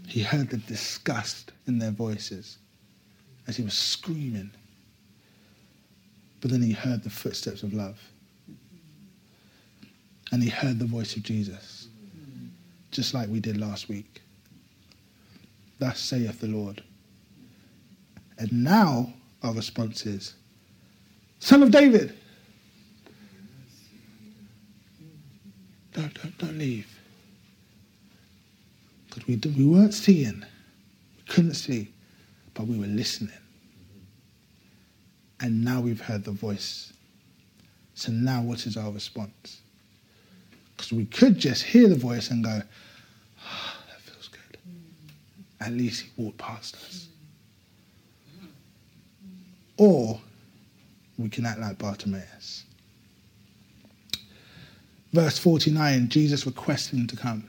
[0.07, 2.59] He heard the disgust in their voices
[3.47, 4.51] as he was screaming.
[6.41, 7.99] But then he heard the footsteps of love.
[10.31, 11.89] And he heard the voice of Jesus,
[12.91, 14.21] just like we did last week.
[15.79, 16.83] Thus saith the Lord.
[18.39, 19.13] And now
[19.43, 20.35] our response is,
[21.41, 22.17] Son of David,
[25.93, 26.98] don't, don't, don't leave.
[29.09, 30.45] Because we, we weren't seeing,
[31.17, 31.89] we couldn't see,
[32.55, 33.33] but we were listening.
[35.41, 36.93] And now we've heard the voice.
[37.95, 39.61] So now what is our response?
[40.77, 42.61] Because we could just hear the voice and go,
[43.45, 44.59] oh, that feels good.
[45.61, 47.09] At least he walked past us.
[49.77, 50.21] Or
[51.19, 52.65] we can act like Bartimaeus.
[55.13, 57.49] verse 49, Jesus requests him to come.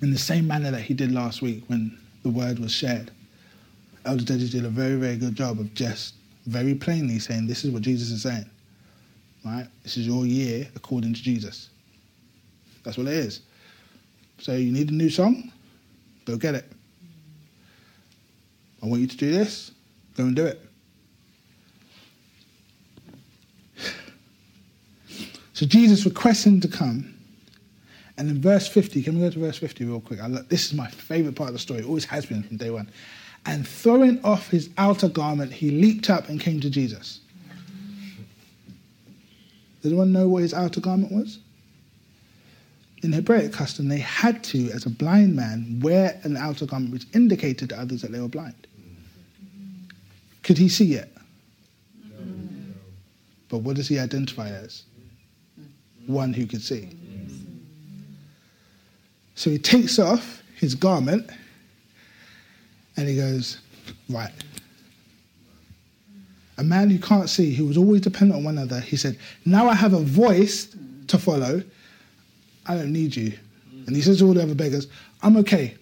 [0.00, 3.10] In the same manner that he did last week when the word was shared.
[4.04, 6.14] Elder Deji did a very, very good job of just
[6.46, 8.48] very plainly saying, This is what Jesus is saying.
[9.44, 9.66] Right?
[9.82, 11.70] This is your year according to Jesus.
[12.84, 13.40] That's what it is.
[14.38, 15.52] So you need a new song?
[16.24, 16.70] Go get it.
[18.82, 19.72] I want you to do this.
[20.16, 20.60] Go and do it.
[25.54, 27.17] So Jesus requests him to come.
[28.18, 30.18] And in verse 50, can we go to verse 50 real quick?
[30.28, 31.80] Look, this is my favorite part of the story.
[31.80, 32.90] It always has been from day one.
[33.46, 37.20] And throwing off his outer garment, he leaped up and came to Jesus.
[39.80, 41.38] Does anyone know what his outer garment was?
[43.04, 47.06] In Hebraic custom, they had to, as a blind man, wear an outer garment which
[47.14, 48.66] indicated to others that they were blind.
[50.42, 51.16] Could he see it?
[53.48, 54.82] But what does he identify as?
[56.08, 56.90] One who could see.
[59.38, 61.30] So he takes off his garment
[62.96, 63.60] and he goes,
[64.08, 64.32] Right.
[66.56, 69.68] A man who can't see, who was always dependent on one another, he said, Now
[69.68, 70.76] I have a voice
[71.06, 71.62] to follow.
[72.66, 73.32] I don't need you.
[73.86, 74.88] And he says to all the other beggars,
[75.22, 75.76] I'm okay.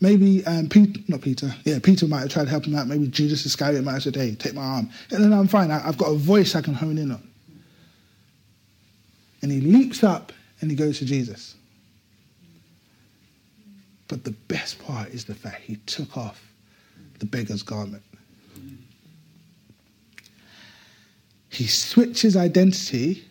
[0.00, 2.86] Maybe um, Peter, not Peter, yeah, Peter might have tried to help him out.
[2.86, 4.90] Maybe Judas Iscariot might have said, hey, take my arm.
[5.10, 5.70] And then I'm fine.
[5.70, 7.28] I, have got a voice I can hone in on.
[9.42, 10.32] And he leaps up
[10.62, 11.56] and he goes to Jesus.
[14.08, 16.42] But the best part is the fact he took off
[17.18, 18.02] the beggar's garment.
[21.48, 23.24] He switched his identity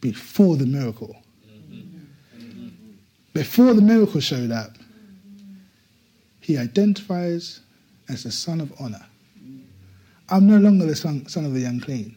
[0.00, 1.16] before the miracle.
[3.32, 4.76] Before the miracle showed up,
[6.40, 7.60] he identifies
[8.08, 9.04] as the son of honor.
[10.30, 12.16] I'm no longer the son, son of the unclean.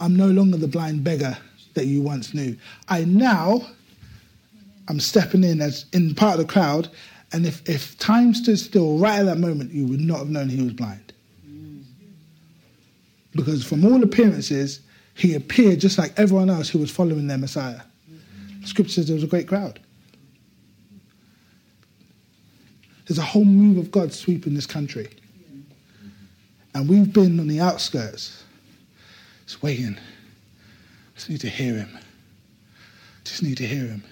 [0.00, 1.38] I'm no longer the blind beggar
[1.74, 2.56] that you once knew.
[2.88, 3.66] I now
[4.88, 6.88] I'm stepping in as in part of the crowd,
[7.32, 10.48] and if, if time stood still right at that moment, you would not have known
[10.48, 11.12] he was blind.
[13.34, 14.80] Because from all appearances,
[15.14, 17.80] he appeared just like everyone else who was following their Messiah.
[18.64, 19.80] Scripture says there was a great crowd.
[23.06, 25.08] There's a whole move of God sweeping this country.
[26.74, 28.44] And we've been on the outskirts,
[29.46, 29.98] just waiting.
[31.14, 31.98] Just need to hear him.
[33.24, 34.02] Just need to hear him.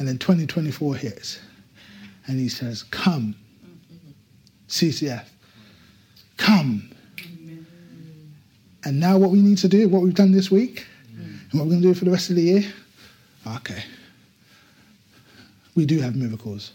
[0.00, 1.40] And then 2024 hits.
[2.26, 3.36] And he says, Come,
[4.66, 5.26] CCF,
[6.38, 6.90] come.
[8.82, 10.86] And now what we need to do, what we've done this week,
[11.18, 12.72] and what we're going to do for the rest of the year,
[13.46, 13.84] okay.
[15.74, 16.72] We do have miracles.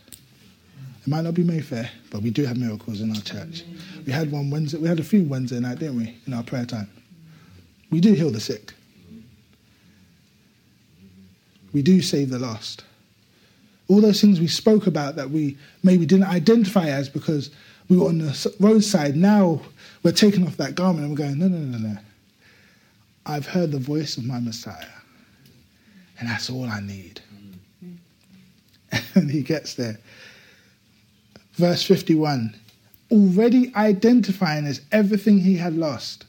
[1.01, 3.63] It might not be Mayfair, but we do have miracles in our church.
[4.05, 6.65] We had one Wednesday, we had a few Wednesday night, didn't we, in our prayer
[6.65, 6.91] time.
[7.89, 8.73] We do heal the sick.
[11.73, 12.83] We do save the lost
[13.87, 17.51] all those things we spoke about that we maybe didn't identify as because
[17.87, 19.15] we were on the roadside.
[19.15, 19.61] Now
[20.03, 21.97] we're taking off that garment and we're going, no, no, no, no.
[23.25, 24.85] I've heard the voice of my Messiah,
[26.19, 27.21] and that's all I need.
[29.15, 29.97] And he gets there.
[31.53, 32.55] Verse 51
[33.11, 36.25] already identifying as everything he had lost.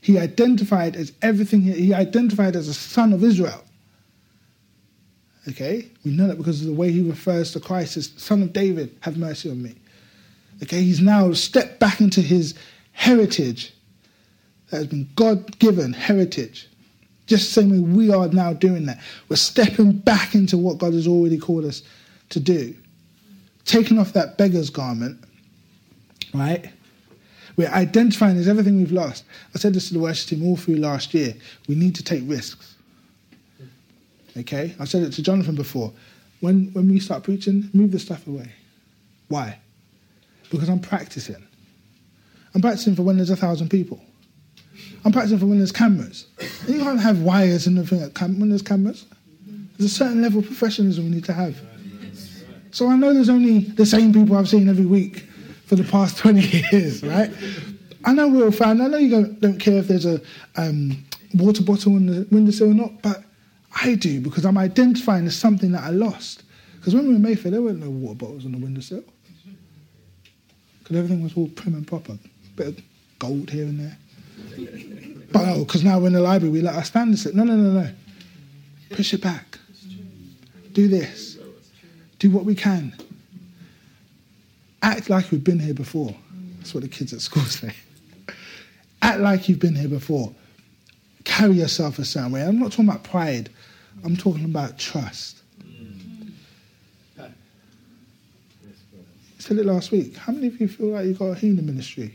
[0.00, 3.62] He identified as everything, he identified as a son of Israel.
[5.46, 5.88] Okay?
[6.04, 8.96] We know that because of the way he refers to Christ as Son of David,
[9.00, 9.74] have mercy on me.
[10.62, 10.82] Okay?
[10.82, 12.54] He's now stepped back into his
[12.92, 13.72] heritage
[14.70, 16.68] that has been God given heritage.
[17.26, 19.00] Just the same way we are now doing that.
[19.28, 21.82] We're stepping back into what God has already called us
[22.30, 22.74] to do.
[23.64, 25.22] Taking off that beggar's garment,
[26.32, 26.70] right?
[27.56, 29.24] We're identifying as everything we've lost.
[29.54, 31.34] I said this to the worship team all through last year.
[31.66, 32.76] We need to take risks.
[34.38, 34.74] Okay?
[34.78, 35.92] I've said it to Jonathan before.
[36.40, 38.52] When, when we start preaching, move the stuff away.
[39.28, 39.58] Why?
[40.50, 41.44] Because I'm practicing.
[42.54, 44.00] I'm practicing for when there's a thousand people.
[45.04, 46.26] I'm practicing for when there's cameras.
[46.66, 49.06] And you can't have wires and everything cam- when there's cameras.
[49.76, 51.60] There's a certain level of professionalism we need to have.
[52.70, 55.20] So I know there's only the same people I've seen every week
[55.66, 57.30] for the past 20 years, right?
[58.04, 58.80] I know we're all fine.
[58.80, 60.20] I know you don't, don't care if there's a
[60.56, 63.22] um, water bottle in the windowsill or not, but
[63.74, 66.42] I do because I'm identifying as something that I lost.
[66.76, 69.04] Because when we were in Mayfair, there weren't no water bottles on the windowsill.
[70.78, 72.18] Because everything was all prim and proper.
[72.56, 72.80] Bit of
[73.18, 73.98] gold here and there.
[75.32, 77.34] But oh, because now we're in the library, we let our standards sit.
[77.34, 77.90] No, no, no, no.
[78.90, 79.58] Push it back.
[80.72, 81.36] Do this.
[82.18, 82.94] Do what we can.
[84.82, 86.14] Act like we've been here before.
[86.58, 87.74] That's what the kids at school say.
[89.02, 90.32] Act like you've been here before
[91.28, 92.42] carry yourself a certain way.
[92.42, 93.50] I'm not talking about pride,
[94.04, 95.42] I'm talking about trust.
[97.18, 97.28] I
[99.38, 100.16] said it last week.
[100.16, 102.14] How many of you feel like you've got a healing ministry?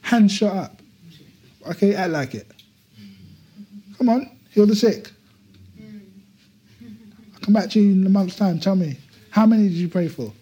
[0.00, 0.80] Hands shut up.
[1.68, 2.50] Okay, act like it.
[3.98, 5.10] Come on, heal the sick.
[7.34, 8.58] I'll come back to you in a month's time.
[8.58, 8.98] Tell me,
[9.30, 10.32] how many did you pray for?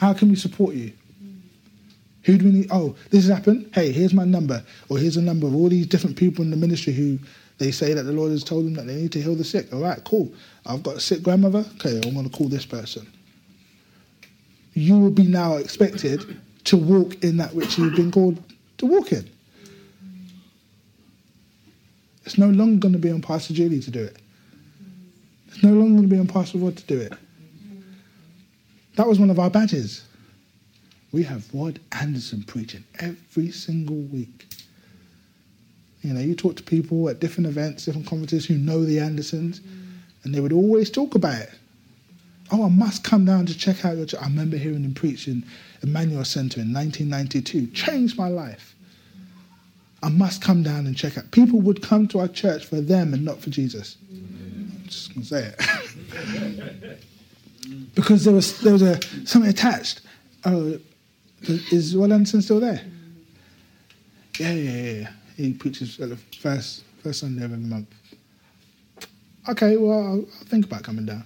[0.00, 0.92] How can we support you?
[2.24, 2.68] Who do we need?
[2.70, 3.70] Oh, this has happened.
[3.74, 6.56] Hey, here's my number, or here's a number of all these different people in the
[6.56, 7.18] ministry who
[7.58, 9.72] they say that the Lord has told them that they need to heal the sick.
[9.72, 10.32] All right, cool.
[10.66, 11.64] I've got a sick grandmother.
[11.76, 13.06] Okay, I'm going to call this person.
[14.72, 18.42] You will be now expected to walk in that which you've been called
[18.78, 19.30] to walk in.
[22.24, 24.16] It's no longer going to be on Pastor Julie to do it.
[25.48, 27.12] It's no longer going to be on Pastor Rod to do it.
[28.96, 30.04] That was one of our badges.
[31.12, 34.46] We have Rod Anderson preaching every single week.
[36.04, 39.62] You know, you talk to people at different events, different conferences who know the Andersons,
[40.22, 41.50] and they would always talk about it.
[42.52, 44.20] Oh, I must come down to check out your church.
[44.20, 45.46] I remember hearing him preach in
[45.82, 47.68] Emmanuel Center in 1992.
[47.68, 48.76] Changed my life.
[50.02, 51.30] I must come down and check out.
[51.30, 53.96] People would come to our church for them and not for Jesus.
[54.12, 57.00] I'm just going to say it.
[57.94, 60.02] because there was, there was a, something attached.
[60.44, 60.78] Oh,
[61.40, 62.82] is Rod Anderson still there?
[64.38, 65.10] Yeah, yeah, yeah.
[65.36, 67.88] He preaches at the first first Sunday of every month.
[69.48, 71.24] Okay, well, I'll, I'll think about coming down.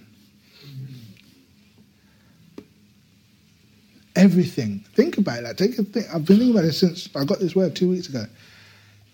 [4.15, 4.83] Everything.
[4.93, 5.57] Think about that.
[5.57, 6.07] Take a think.
[6.13, 8.25] I've been thinking about it since I got this word two weeks ago.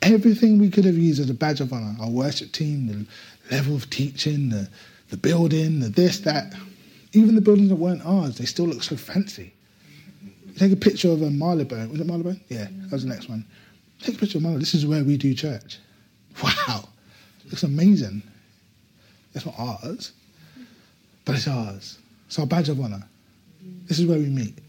[0.02, 3.76] Everything we could have used as a badge of honor, our worship team, the level
[3.76, 4.68] of teaching, the,
[5.10, 6.54] the building, the this, that.
[7.14, 9.54] Even the buildings that weren't ours, they still look so fancy.
[10.58, 11.92] Take a picture of a Marylebone.
[11.92, 12.42] Was it Marylebone?
[12.50, 13.46] Yeah, that was the next one.
[14.06, 14.60] Take a picture of Marylebone.
[14.60, 15.80] This is where we do church.
[16.44, 16.88] Wow.
[17.46, 18.22] Looks amazing.
[19.34, 20.12] It's not ours,
[21.26, 21.98] but it's ours.
[22.28, 23.02] It's our badge of honor.
[23.88, 24.60] This is where we meet.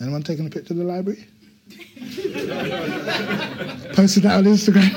[0.00, 1.26] Anyone taking a picture of the library?
[3.94, 4.90] Posted that on Instagram.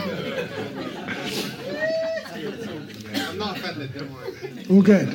[3.29, 4.33] I'm not offended, don't worry.
[4.69, 5.09] All good.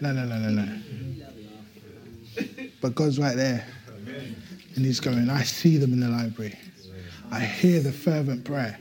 [0.00, 0.66] No, no, no, no, no.
[2.80, 3.66] But God's right there.
[4.78, 6.56] And He's going, I see them in the library.
[7.32, 8.78] I hear the fervent prayer.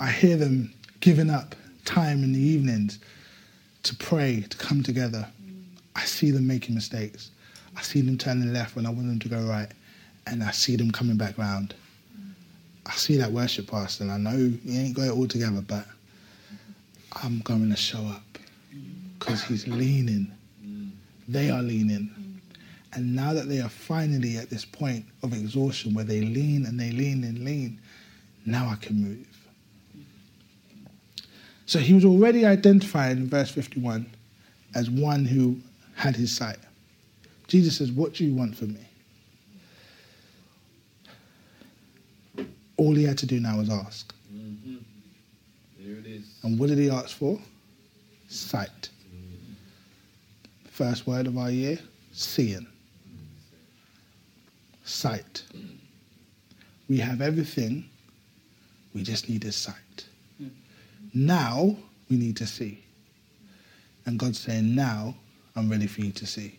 [0.00, 3.00] I hear them giving up time in the evenings
[3.82, 5.28] to pray, to come together.
[5.94, 7.32] I see them making mistakes.
[7.76, 9.68] I see them turning left when I want them to go right.
[10.26, 11.74] And I see them coming back round.
[12.86, 15.84] I see that worship pastor, and I know he ain't got it all together, but
[17.22, 18.38] I'm going to show up
[19.18, 20.32] because he's leaning.
[21.28, 22.23] They are leaning.
[22.94, 26.78] And now that they are finally at this point of exhaustion where they lean and
[26.78, 27.80] they lean and lean,
[28.46, 29.26] now I can move.
[31.66, 34.06] So he was already identified in verse 51
[34.74, 35.56] as one who
[35.96, 36.58] had his sight.
[37.48, 38.86] Jesus says, What do you want from me?
[42.76, 44.14] All he had to do now was ask.
[44.32, 44.76] Mm-hmm.
[45.80, 46.38] There it is.
[46.42, 47.40] And what did he ask for?
[48.28, 48.90] Sight.
[50.70, 51.78] First word of our year
[52.12, 52.66] seeing.
[54.84, 55.42] Sight.
[56.88, 57.88] We have everything,
[58.94, 60.06] we just need his sight.
[61.14, 61.76] Now
[62.10, 62.82] we need to see.
[64.06, 65.14] And God's saying, Now
[65.56, 66.58] I'm ready for you to see.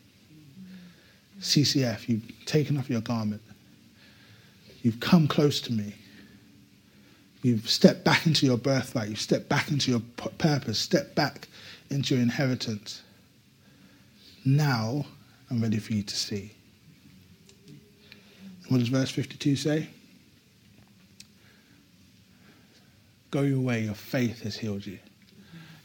[1.39, 3.41] CCF, you've taken off your garment.
[4.81, 5.93] You've come close to me.
[7.41, 9.09] You've stepped back into your birthright.
[9.09, 9.99] You've stepped back into your
[10.37, 10.79] purpose.
[10.79, 11.47] Stepped back
[11.89, 13.03] into your inheritance.
[14.45, 15.05] Now
[15.51, 16.54] I'm ready for you to see.
[18.69, 19.89] What does verse 52 say?
[23.31, 24.97] Go your way, your faith has healed you.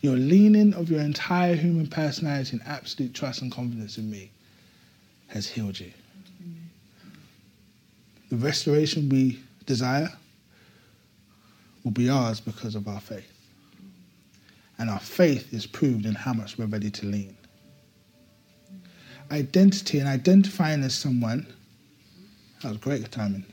[0.03, 4.31] Your leaning of your entire human personality and absolute trust and confidence in me
[5.29, 5.93] has healed you.
[8.31, 10.11] The restoration we desire
[11.85, 13.31] will be ours because of our faith.
[14.79, 17.37] And our faith is proved in how much we're ready to lean.
[19.31, 21.47] Identity and identifying as someone,
[22.63, 23.45] that was great timing.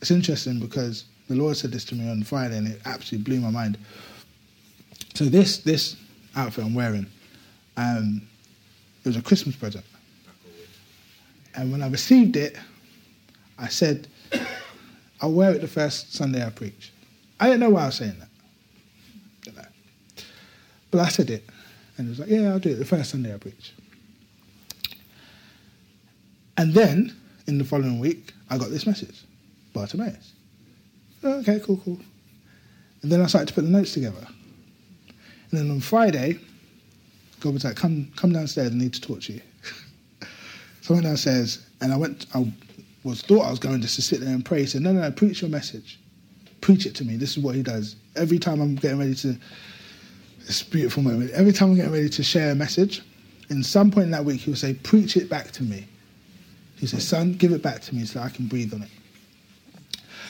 [0.00, 3.40] it's interesting because the Lord said this to me on Friday and it absolutely blew
[3.40, 3.76] my mind.
[5.14, 5.96] So this this
[6.36, 7.06] outfit I'm wearing,
[7.76, 8.22] um,
[9.04, 9.84] it was a Christmas present.
[11.54, 12.56] And when I received it,
[13.58, 14.08] I said,
[15.20, 16.92] I'll wear it the first Sunday I preach.
[17.40, 18.28] I didn't know why I was saying that.
[20.90, 21.44] But I said it.
[21.96, 23.72] And it was like, yeah, I'll do it the first Sunday I preach.
[26.58, 27.14] And then
[27.46, 29.22] in the following week, I got this message
[29.72, 30.32] Bartimaeus.
[31.22, 31.98] Oh, okay, cool, cool.
[33.02, 34.26] And then I started to put the notes together.
[35.50, 36.38] And then on Friday,
[37.40, 39.40] God was like, come, come downstairs, I need to talk to you.
[40.80, 42.52] so I went downstairs and I went, I
[43.04, 44.60] was thought I was going just to sit there and pray.
[44.60, 46.00] He said, no, no, no, preach your message.
[46.60, 47.16] Preach it to me.
[47.16, 47.96] This is what he does.
[48.16, 49.36] Every time I'm getting ready to,
[50.46, 53.02] this beautiful moment, every time I'm getting ready to share a message,
[53.50, 55.86] in some point in that week, he will say, preach it back to me.
[56.76, 58.90] He said, son, give it back to me so I can breathe on it.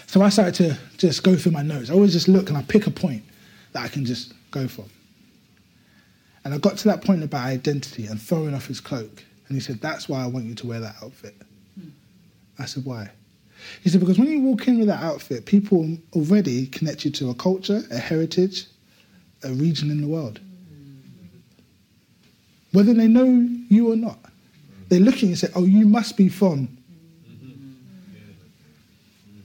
[0.06, 1.90] So I started to just go through my notes.
[1.90, 3.24] I always just look and I pick a point
[3.72, 4.88] that I can just go from.
[6.44, 9.24] And I got to that point about identity and throwing off his cloak.
[9.48, 11.34] And he said, That's why I want you to wear that outfit.
[12.58, 13.10] I said, Why?
[13.82, 17.30] He said, Because when you walk in with that outfit, people already connect you to
[17.30, 18.66] a culture, a heritage,
[19.42, 20.40] a region in the world.
[22.72, 24.18] Whether they know you or not,
[24.88, 26.68] they look at you and say, Oh, you must be from.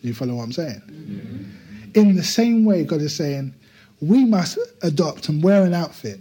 [0.02, 0.82] You follow what I'm saying?
[1.94, 3.54] In the same way, God is saying,
[4.02, 6.20] we must adopt and wear an outfit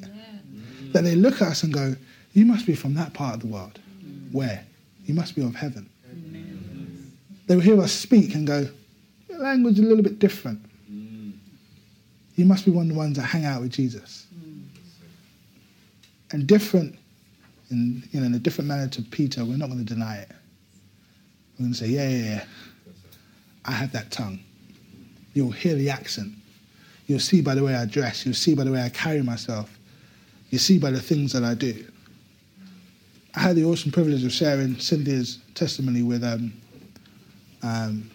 [0.93, 1.97] that they look at us and go,
[2.33, 3.79] You must be from that part of the world.
[4.33, 4.65] Where?
[5.07, 5.89] You must be of heaven.
[7.47, 8.69] They will hear us speak and go,
[9.29, 10.61] Your language is a little bit different.
[12.37, 14.27] You must be one of the ones that hang out with Jesus.
[16.33, 16.97] And different,
[17.71, 20.31] in, you know, in a different manner to Peter, we're not going to deny it.
[21.59, 22.45] We're going to say, Yeah, yeah, yeah.
[23.65, 24.41] I have that tongue.
[25.35, 26.33] You'll hear the accent.
[27.07, 28.25] You'll see by the way I dress.
[28.25, 29.79] You'll see by the way I carry myself.
[30.51, 31.85] You see by the things that I do.
[33.35, 36.53] I had the awesome privilege of sharing Cynthia's testimony with um,
[37.63, 38.11] um,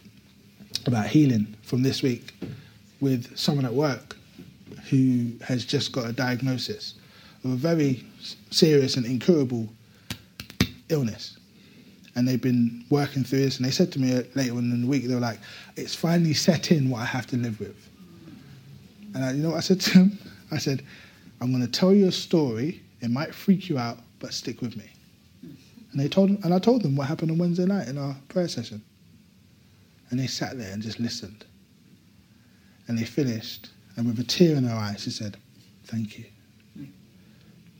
[0.86, 2.34] about healing from this week
[3.05, 4.17] with someone at work
[4.89, 6.95] who has just got a diagnosis
[7.43, 8.03] of a very
[8.49, 9.69] serious and incurable
[10.89, 11.37] illness.
[12.15, 13.57] And they've been working through this.
[13.57, 15.37] And they said to me uh, later on in the week, they were like,
[15.75, 17.77] it's finally set in what I have to live with.
[19.13, 20.17] And I, you know what I said to them?
[20.51, 20.83] I said,
[21.41, 22.81] I'm going to tell you a story.
[23.01, 24.89] It might freak you out, but stick with me.
[25.43, 28.47] And they told, and I told them what happened on Wednesday night in our prayer
[28.47, 28.81] session.
[30.09, 31.45] And they sat there and just listened.
[32.88, 35.38] And they finished, and with a tear in her eyes, she said,
[35.86, 36.25] "Thank you."
[36.75, 36.91] And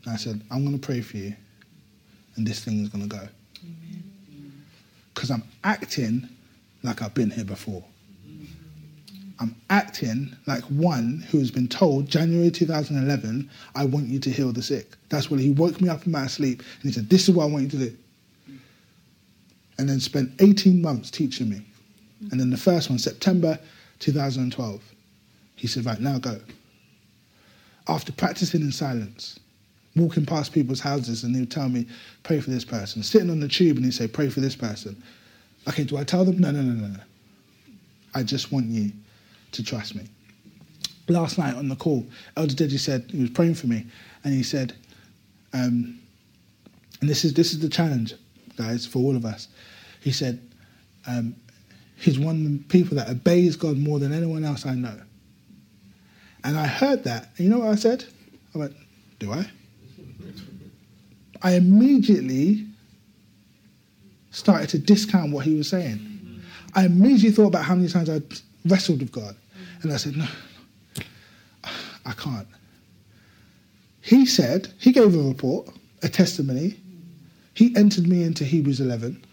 [0.06, 1.34] I said, "I'm going to pray for you,
[2.36, 3.28] and this thing is going to go."
[5.14, 6.28] Because I'm acting
[6.82, 7.82] like I've been here before.
[8.28, 8.46] Mm.
[9.40, 14.52] I'm acting like one who has been told January 2011, I want you to heal
[14.52, 14.92] the sick.
[15.08, 17.44] That's what he woke me up in my sleep and he said, This is what
[17.44, 17.96] I want you to do.
[18.50, 18.58] Mm.
[19.78, 21.62] And then spent 18 months teaching me.
[22.30, 23.58] And then the first one, September
[23.98, 24.82] 2012,
[25.56, 26.38] he said, Right, now go.
[27.88, 29.38] After practicing in silence,
[29.96, 31.86] walking past people's houses and he would tell me,
[32.22, 33.02] Pray for this person.
[33.02, 35.02] Sitting on the tube and he'd say, Pray for this person.
[35.68, 36.38] Okay, do I tell them?
[36.38, 37.00] No, no, no, no, no.
[38.14, 38.92] I just want you
[39.52, 40.06] to trust me.
[41.08, 43.86] Last night on the call, Elder Deji said he was praying for me,
[44.24, 44.74] and he said,
[45.52, 45.98] um,
[47.00, 48.14] and this is this is the challenge,
[48.56, 49.48] guys, for all of us.
[50.00, 50.40] He said,
[51.06, 51.36] um,
[51.96, 54.98] he's one of the people that obeys God more than anyone else I know.
[56.44, 57.30] And I heard that.
[57.36, 58.04] And you know what I said?
[58.54, 58.76] I went,
[59.18, 59.46] Do I?
[61.42, 62.66] I immediately
[64.30, 66.42] started to discount what he was saying.
[66.74, 68.22] I immediately thought about how many times I'd
[68.66, 69.36] wrestled with God.
[69.82, 70.26] And I said, No,
[72.04, 72.48] I can't.
[74.00, 75.68] He said, He gave a report,
[76.02, 76.78] a testimony.
[77.54, 79.24] He entered me into Hebrews 11,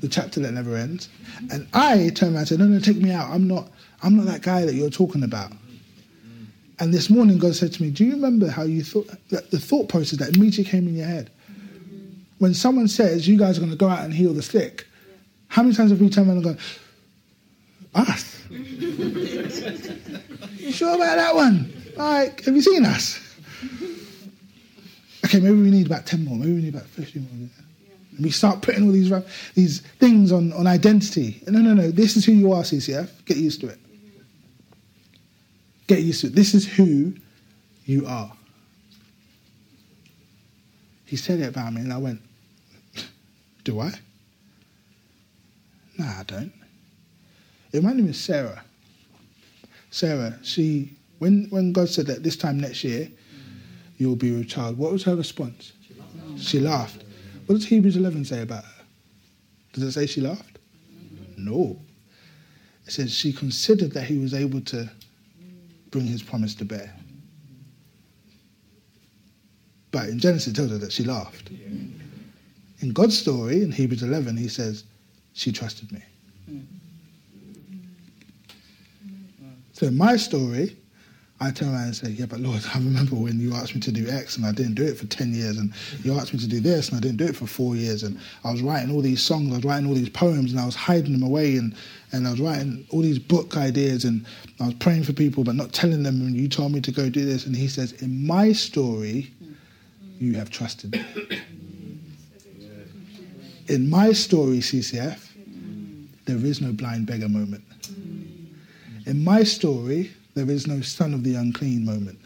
[0.00, 1.08] the chapter that never ends.
[1.52, 3.30] And I turned around and said, No, no, take me out.
[3.30, 3.68] I'm not,
[4.02, 5.52] I'm not that guy that you're talking about.
[6.80, 9.58] And this morning, God said to me, Do you remember how you thought, that the
[9.58, 11.30] thought process that immediately came in your head?
[12.38, 14.86] When someone says, You guys are going to go out and heal the sick,
[15.48, 16.58] how many times have we turned around and gone,
[17.94, 18.38] Us?
[18.50, 19.50] you
[20.72, 21.72] sure about that one?
[21.96, 23.18] Like, have you seen us?
[25.24, 27.48] Okay, maybe we need about 10 more, maybe we need about 15 more.
[28.16, 29.12] And we start putting all these,
[29.54, 31.42] these things on, on identity.
[31.48, 33.24] No, no, no, this is who you are, CCF.
[33.24, 33.78] Get used to it.
[35.88, 36.34] Get used to it.
[36.34, 37.14] This is who
[37.84, 38.32] you are.
[41.06, 42.20] He said it about me, and I went,
[43.64, 43.92] Do I?
[45.96, 46.52] No, I don't.
[47.72, 48.62] It reminded me of Sarah.
[49.90, 53.10] Sarah, she when when God said that this time next year
[53.96, 55.72] you will be with child, what was her response?
[55.86, 56.40] She laughed.
[56.40, 57.04] She laughed.
[57.46, 58.84] What does Hebrews 11 say about her?
[59.72, 60.58] Does it say she laughed?
[61.36, 61.80] No.
[62.86, 64.90] It says she considered that he was able to
[65.90, 66.94] bring his promise to bear.
[69.90, 71.50] But in Genesis, it tells her that she laughed.
[71.50, 74.84] In God's story, in Hebrews 11, he says,
[75.32, 76.02] She trusted me.
[76.50, 76.66] Mm.
[79.72, 80.76] So in my story,
[81.40, 83.92] I turn around and say, Yeah, but Lord, I remember when you asked me to
[83.92, 85.72] do X and I didn't do it for 10 years, and
[86.02, 88.18] you asked me to do this and I didn't do it for four years, and
[88.44, 90.74] I was writing all these songs, I was writing all these poems, and I was
[90.74, 91.74] hiding them away, and,
[92.12, 94.26] and I was writing all these book ideas, and
[94.60, 97.08] I was praying for people but not telling them, and you told me to go
[97.08, 97.46] do this.
[97.46, 99.32] And he says, In my story,
[100.18, 101.04] you have trusted me.
[103.68, 105.28] In my story, CCF,
[106.24, 107.62] there is no blind beggar moment.
[109.06, 112.20] In my story, there is no son of the unclean moment.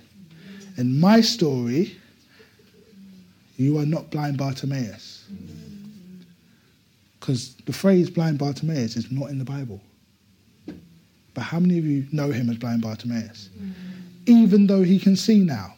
[0.77, 1.97] In my story,
[3.57, 5.25] you are not blind Bartimaeus.
[7.19, 9.81] Because the phrase blind Bartimaeus is not in the Bible.
[11.33, 13.49] But how many of you know him as blind Bartimaeus?
[14.27, 15.75] Even though he can see now.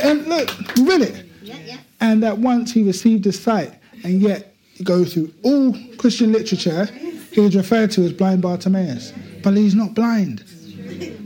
[0.03, 0.49] And look,
[0.79, 1.27] read it.
[1.43, 1.79] Yeah, yeah.
[2.01, 3.73] And at once he received his sight,
[4.05, 6.87] and yet go through all Christian literature,
[7.31, 9.13] he is referred to as blind Bartimaeus.
[9.43, 10.41] But he's not blind.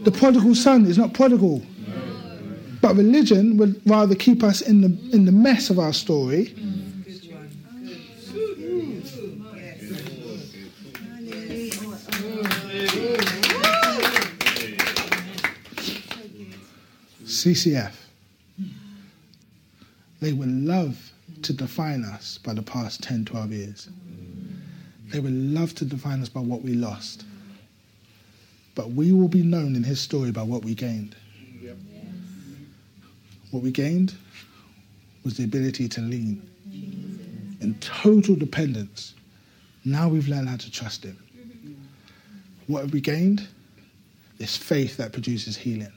[0.05, 1.63] The prodigal son is not prodigal.
[2.81, 6.55] But religion would rather keep us in the in the mess of our story.
[17.25, 18.06] CCF.
[20.21, 21.13] They would love
[21.43, 23.89] to define us by the past 10, 12 years.
[25.09, 27.25] They would love to define us by what we lost.
[28.75, 31.17] But we will be known in his story by what we gained.
[33.51, 34.15] What we gained
[35.25, 36.43] was the ability to lean
[37.61, 39.15] in total dependence.
[39.85, 41.17] Now we've learned how to trust him.
[42.67, 43.47] What have we gained?
[44.39, 45.93] This faith that produces healing.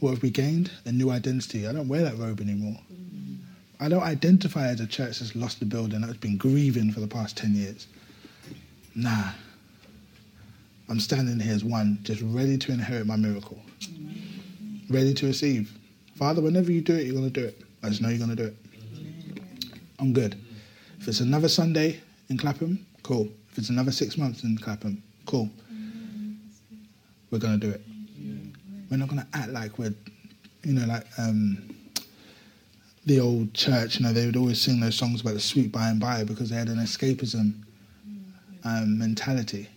[0.00, 0.70] What have we gained?
[0.84, 1.66] A new identity.
[1.66, 2.78] I don't wear that robe anymore.
[3.80, 7.08] I don't identify as a church that's lost the building, that's been grieving for the
[7.08, 7.86] past 10 years.
[8.94, 9.30] Nah.
[10.88, 13.58] I'm standing here as one, just ready to inherit my miracle,
[14.90, 15.72] ready to receive.
[16.14, 17.62] Father, whenever you do it, you're going to do it.
[17.82, 18.56] I just know you're going to do it.
[19.98, 20.36] I'm good.
[21.00, 23.28] If it's another Sunday in Clapham, cool.
[23.50, 25.48] If it's another six months in Clapham, cool.
[27.30, 27.82] We're going to do it.
[28.90, 29.94] We're not going to act like we're,
[30.62, 31.73] you know, like um,
[33.06, 33.98] the old church.
[33.98, 36.50] You know, they would always sing those songs about the sweet by and by because
[36.50, 37.54] they had an escapism
[38.08, 38.22] mm.
[38.64, 39.68] um, mentality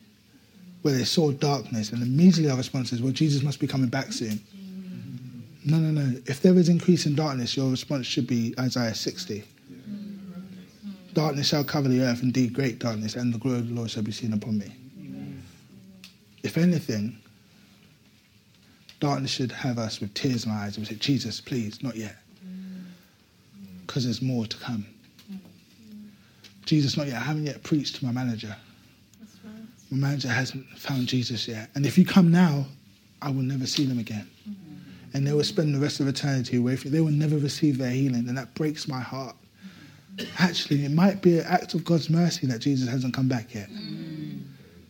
[0.82, 4.14] where they saw darkness and immediately our response is, well, Jesus must be coming back
[4.14, 4.40] soon.
[4.56, 5.66] Mm.
[5.66, 6.20] No, no, no.
[6.26, 9.44] If there is increase in darkness, your response should be Isaiah 60.
[9.72, 11.14] Mm.
[11.14, 14.04] Darkness shall cover the earth, indeed great darkness, and the glory of the Lord shall
[14.04, 14.74] be seen upon me.
[16.44, 17.18] If anything,
[19.02, 21.98] darkness should have us with tears in our eyes and we say, Jesus, please, not
[21.98, 22.16] yet.
[23.88, 24.86] Because there's more to come.
[26.66, 27.16] Jesus, not yet.
[27.16, 28.56] I haven't yet preached to my manager.
[29.90, 31.70] My manager hasn't found Jesus yet.
[31.76, 32.66] And if you come now,
[33.22, 34.30] I will never see them again.
[34.48, 35.16] Mm-hmm.
[35.16, 36.98] And they will spend the rest of eternity away from you.
[36.98, 38.28] They will never receive their healing.
[38.28, 39.36] And that breaks my heart.
[40.18, 40.44] Mm-hmm.
[40.44, 43.70] Actually, it might be an act of God's mercy that Jesus hasn't come back yet.
[43.70, 44.42] Mm.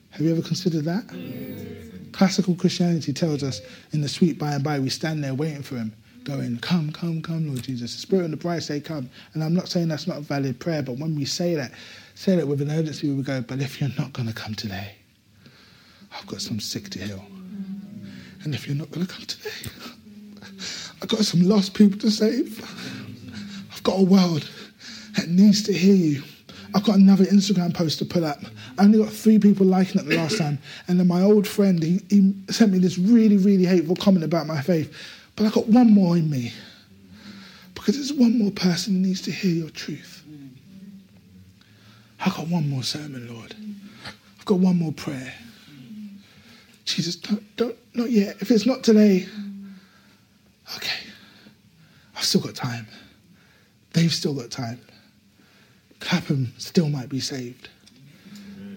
[0.09, 1.05] Have you ever considered that?
[1.07, 2.11] Mm.
[2.11, 5.75] Classical Christianity tells us in the sweet by and by, we stand there waiting for
[5.75, 5.93] him,
[6.27, 7.93] going, Come, come, come, Lord Jesus.
[7.93, 9.09] The Spirit and the bride say, Come.
[9.33, 11.71] And I'm not saying that's not a valid prayer, but when we say that,
[12.15, 14.95] say that with an urgency, we go, But if you're not going to come today,
[16.13, 17.23] I've got some sick to heal.
[18.43, 19.49] And if you're not going to come today,
[21.01, 22.61] I've got some lost people to save.
[23.71, 24.49] I've got a world
[25.15, 26.23] that needs to hear you.
[26.75, 28.39] I've got another Instagram post to put up.
[28.77, 30.59] I only got three people liking it the last time.
[30.87, 34.45] And then my old friend, he, he sent me this really, really hateful comment about
[34.45, 34.93] my faith.
[35.37, 36.51] But I've got one more in me.
[37.75, 40.23] Because there's one more person who needs to hear your truth.
[42.19, 43.55] I've got one more sermon, Lord.
[44.39, 45.33] I've got one more prayer.
[46.83, 48.37] Jesus, don't, don't, not yet.
[48.41, 49.27] If it's not today,
[50.75, 51.07] okay.
[52.15, 52.87] I've still got time.
[53.93, 54.81] They've still got time.
[55.99, 57.69] Clapham still might be saved.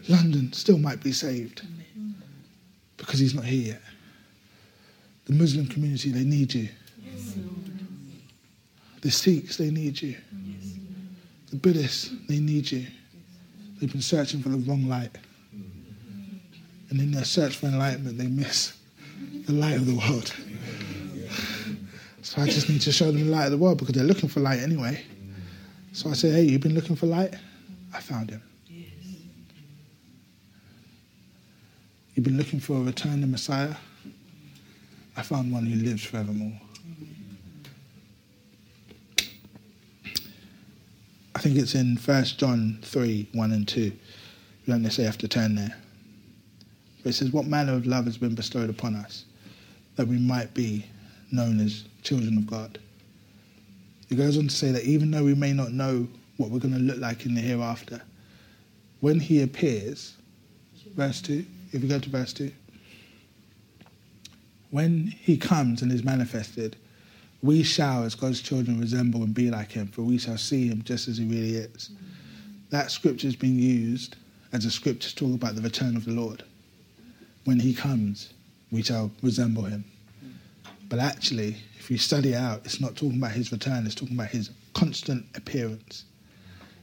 [0.08, 1.62] London still might be saved
[2.98, 3.82] because he's not here yet.
[5.30, 6.68] The Muslim community, they need you.
[9.00, 10.16] The Sikhs, they need you.
[11.50, 12.84] The Buddhists, they need you.
[13.78, 15.16] They've been searching for the wrong light.
[16.88, 18.76] And in their search for enlightenment, they miss
[19.46, 20.34] the light of the world.
[22.22, 24.28] So I just need to show them the light of the world because they're looking
[24.28, 25.00] for light anyway.
[25.92, 27.36] So I say, hey, you've been looking for light?
[27.94, 28.42] I found him.
[32.16, 33.76] You've been looking for a return to Messiah?
[35.20, 36.58] I found one who lives forevermore.
[41.34, 43.80] I think it's in 1 John 3 1 and 2.
[43.82, 43.92] You
[44.66, 45.76] don't necessarily have to turn there.
[47.02, 49.26] But it says, What manner of love has been bestowed upon us
[49.96, 50.86] that we might be
[51.30, 52.78] known as children of God?
[54.08, 56.08] It goes on to say that even though we may not know
[56.38, 58.00] what we're going to look like in the hereafter,
[59.00, 60.16] when he appears,
[60.96, 62.50] verse 2, if you go to verse 2,
[64.70, 66.76] when he comes and is manifested,
[67.42, 70.82] we shall, as God's children, resemble and be like him, for we shall see him
[70.82, 71.90] just as he really is.
[72.70, 74.16] That scripture has been used
[74.52, 76.44] as a scripture to talk about the return of the Lord.
[77.44, 78.32] When he comes,
[78.70, 79.84] we shall resemble him.
[80.88, 84.28] But actually, if you study out, it's not talking about his return, it's talking about
[84.28, 86.04] his constant appearance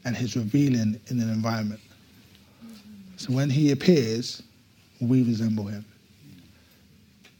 [0.05, 1.81] and his revealing in an environment.
[3.17, 4.41] So when he appears,
[4.99, 5.85] we resemble him.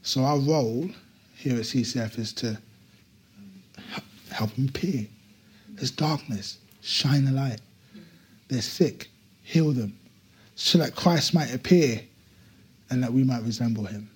[0.08, 0.88] So our role
[1.36, 2.58] here at CCF is to
[4.30, 5.06] help them appear.
[5.68, 7.60] There's darkness, shine a light.
[8.48, 9.10] They're sick,
[9.42, 9.98] heal them,
[10.54, 12.00] so that Christ might appear
[12.88, 14.08] and that we might resemble him.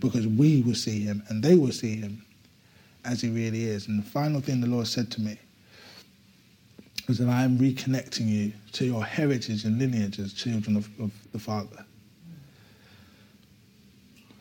[0.00, 2.22] Because we will see him and they will see him
[3.06, 3.88] as he really is.
[3.88, 5.38] And the final thing the Lord said to me
[7.08, 11.10] was that I am reconnecting you to your heritage and lineage as children of, of
[11.32, 11.86] the Father.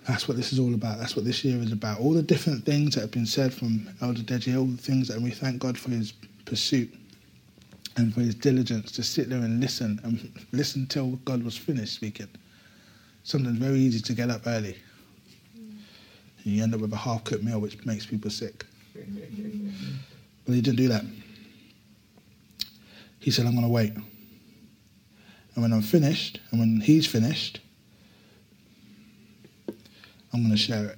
[0.08, 1.00] That's what this is all about.
[1.00, 2.00] That's what this year is about.
[2.00, 5.20] All the different things that have been said from Elder Deji, all the things that
[5.20, 6.14] we thank God for his
[6.46, 6.94] pursuit
[7.98, 11.96] and for his diligence to sit there and listen and listen till God was finished
[11.96, 12.28] speaking.
[13.24, 14.78] Something very easy to get up early.
[16.44, 18.66] You end up with a half cooked meal which makes people sick.
[18.94, 21.04] But he didn't do that.
[23.20, 23.94] He said, I'm going to wait.
[23.96, 27.60] And when I'm finished, and when he's finished,
[30.36, 30.98] I'm going to share it.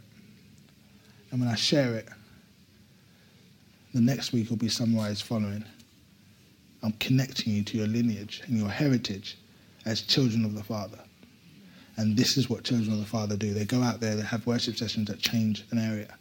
[1.30, 2.08] And when I share it,
[3.94, 5.64] the next week will be summarized following.
[6.82, 9.38] I'm connecting you to your lineage and your heritage
[9.86, 10.98] as children of the Father.
[11.98, 13.54] And this is what children of the Father do.
[13.54, 16.18] They go out there, they have worship sessions that change an area.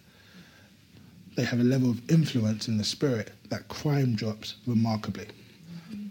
[1.37, 5.29] They have a level of influence in the spirit that crime drops remarkably.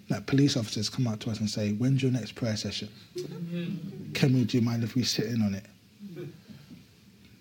[0.09, 2.89] That police officers come out to us and say, When's your next prayer session?
[4.15, 5.65] Can we, do you mind if we sit in on it?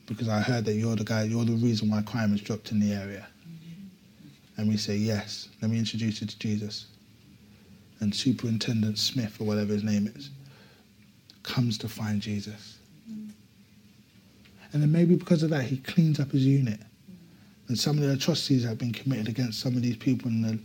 [0.07, 2.81] Because I heard that you're the guy, you're the reason why crime has dropped in
[2.81, 3.27] the area.
[4.57, 6.87] And we say, Yes, let me introduce you to Jesus.
[8.01, 10.31] And Superintendent Smith, or whatever his name is,
[11.43, 12.79] comes to find Jesus.
[13.07, 16.81] And then maybe because of that, he cleans up his unit.
[17.69, 20.59] And some of the atrocities have been committed against some of these people in the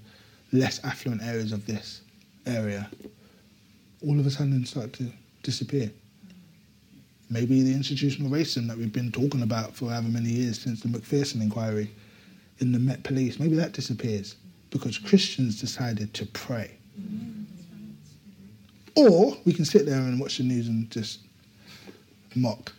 [0.51, 2.01] less affluent areas of this
[2.45, 2.89] area,
[4.05, 5.11] all of a sudden start to
[5.43, 5.91] disappear.
[7.29, 10.87] Maybe the institutional racism that we've been talking about for however many years since the
[10.87, 11.91] Macpherson inquiry
[12.59, 14.35] in the Met Police, maybe that disappears
[14.71, 16.77] because Christians decided to pray.
[18.95, 21.19] Or we can sit there and watch the news and just
[22.35, 22.73] mock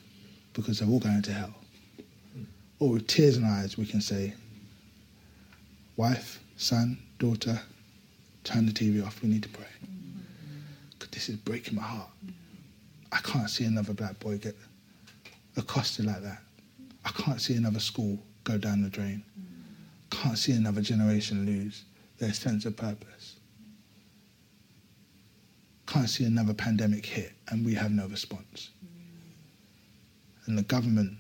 [0.52, 1.54] because they're all going to hell.
[2.78, 4.34] Or with tears in our eyes, we can say,
[5.96, 7.60] wife, son, daughter,
[8.44, 9.22] turn the TV off.
[9.22, 9.66] We need to pray.
[10.92, 12.08] Because this is breaking my heart.
[13.12, 14.56] I can't see another black boy get
[15.56, 16.42] accosted like that.
[17.04, 19.24] I can't see another school go down the drain.
[20.10, 21.84] Can't see another generation lose
[22.18, 23.36] their sense of purpose.
[25.86, 28.70] Can't see another pandemic hit and we have no response.
[30.46, 31.16] And the government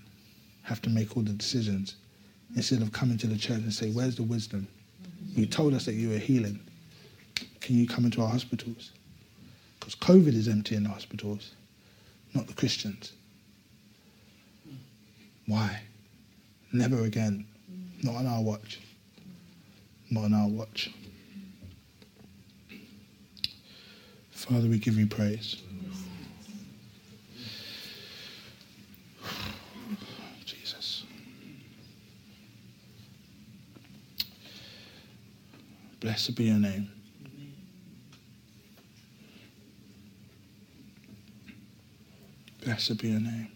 [0.62, 1.96] have to make all the decisions
[2.54, 4.68] instead of coming to the church and say, Where's the wisdom?
[5.28, 6.60] You told us that you were healing.
[7.60, 8.92] Can you come into our hospitals?
[9.78, 11.52] Because COVID is empty in the hospitals,
[12.34, 13.12] not the Christians.
[15.46, 15.80] Why?
[16.72, 17.46] Never again.
[18.02, 18.80] Not on our watch.
[20.10, 20.90] Not on our watch.
[24.30, 25.62] Father, we give you praise.
[30.44, 31.04] Jesus.
[36.00, 36.90] Blessed be your name.
[42.70, 43.48] Blessed be your name.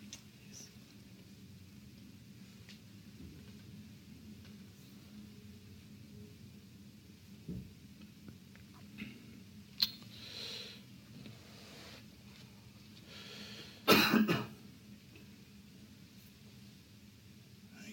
[13.87, 14.29] Thank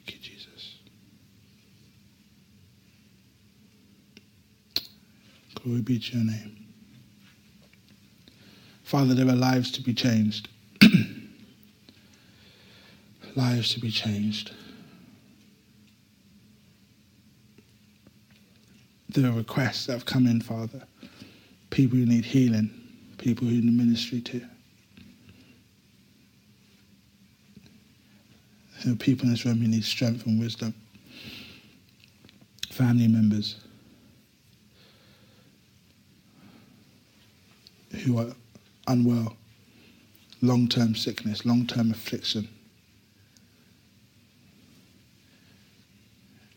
[0.07, 0.79] you, Jesus.
[5.53, 6.65] Glory be your name.
[8.81, 10.49] Father, there are lives to be changed.
[13.35, 14.51] Lives to be changed.
[19.17, 20.81] Are requests that have come in, Father.
[21.69, 22.71] People who need healing,
[23.17, 24.41] people who need ministry to.
[28.83, 30.73] There are people in this room who need strength and wisdom.
[32.71, 33.57] Family members
[38.03, 38.33] who are
[38.87, 39.35] unwell,
[40.41, 42.47] long term sickness, long term affliction.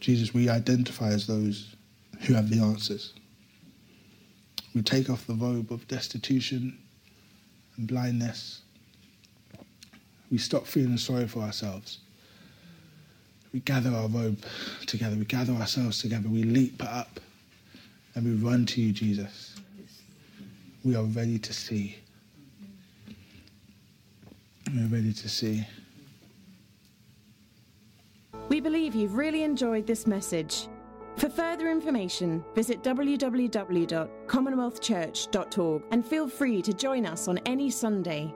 [0.04, 1.76] Jesus, we identify as those
[2.26, 3.14] who have the answers.
[4.74, 6.76] We take off the robe of destitution
[7.78, 8.60] and blindness.
[10.30, 12.00] We stop feeling sorry for ourselves.
[13.54, 14.44] We gather our robe
[14.84, 15.16] together.
[15.16, 16.28] We gather ourselves together.
[16.28, 17.18] We leap up
[18.14, 19.56] and we run to you, Jesus.
[20.84, 21.96] We are ready to see.
[24.70, 25.66] We're ready to see.
[28.48, 30.68] We believe you've really enjoyed this message.
[31.16, 38.34] For further information, visit www.commonwealthchurch.org and feel free to join us on any Sunday.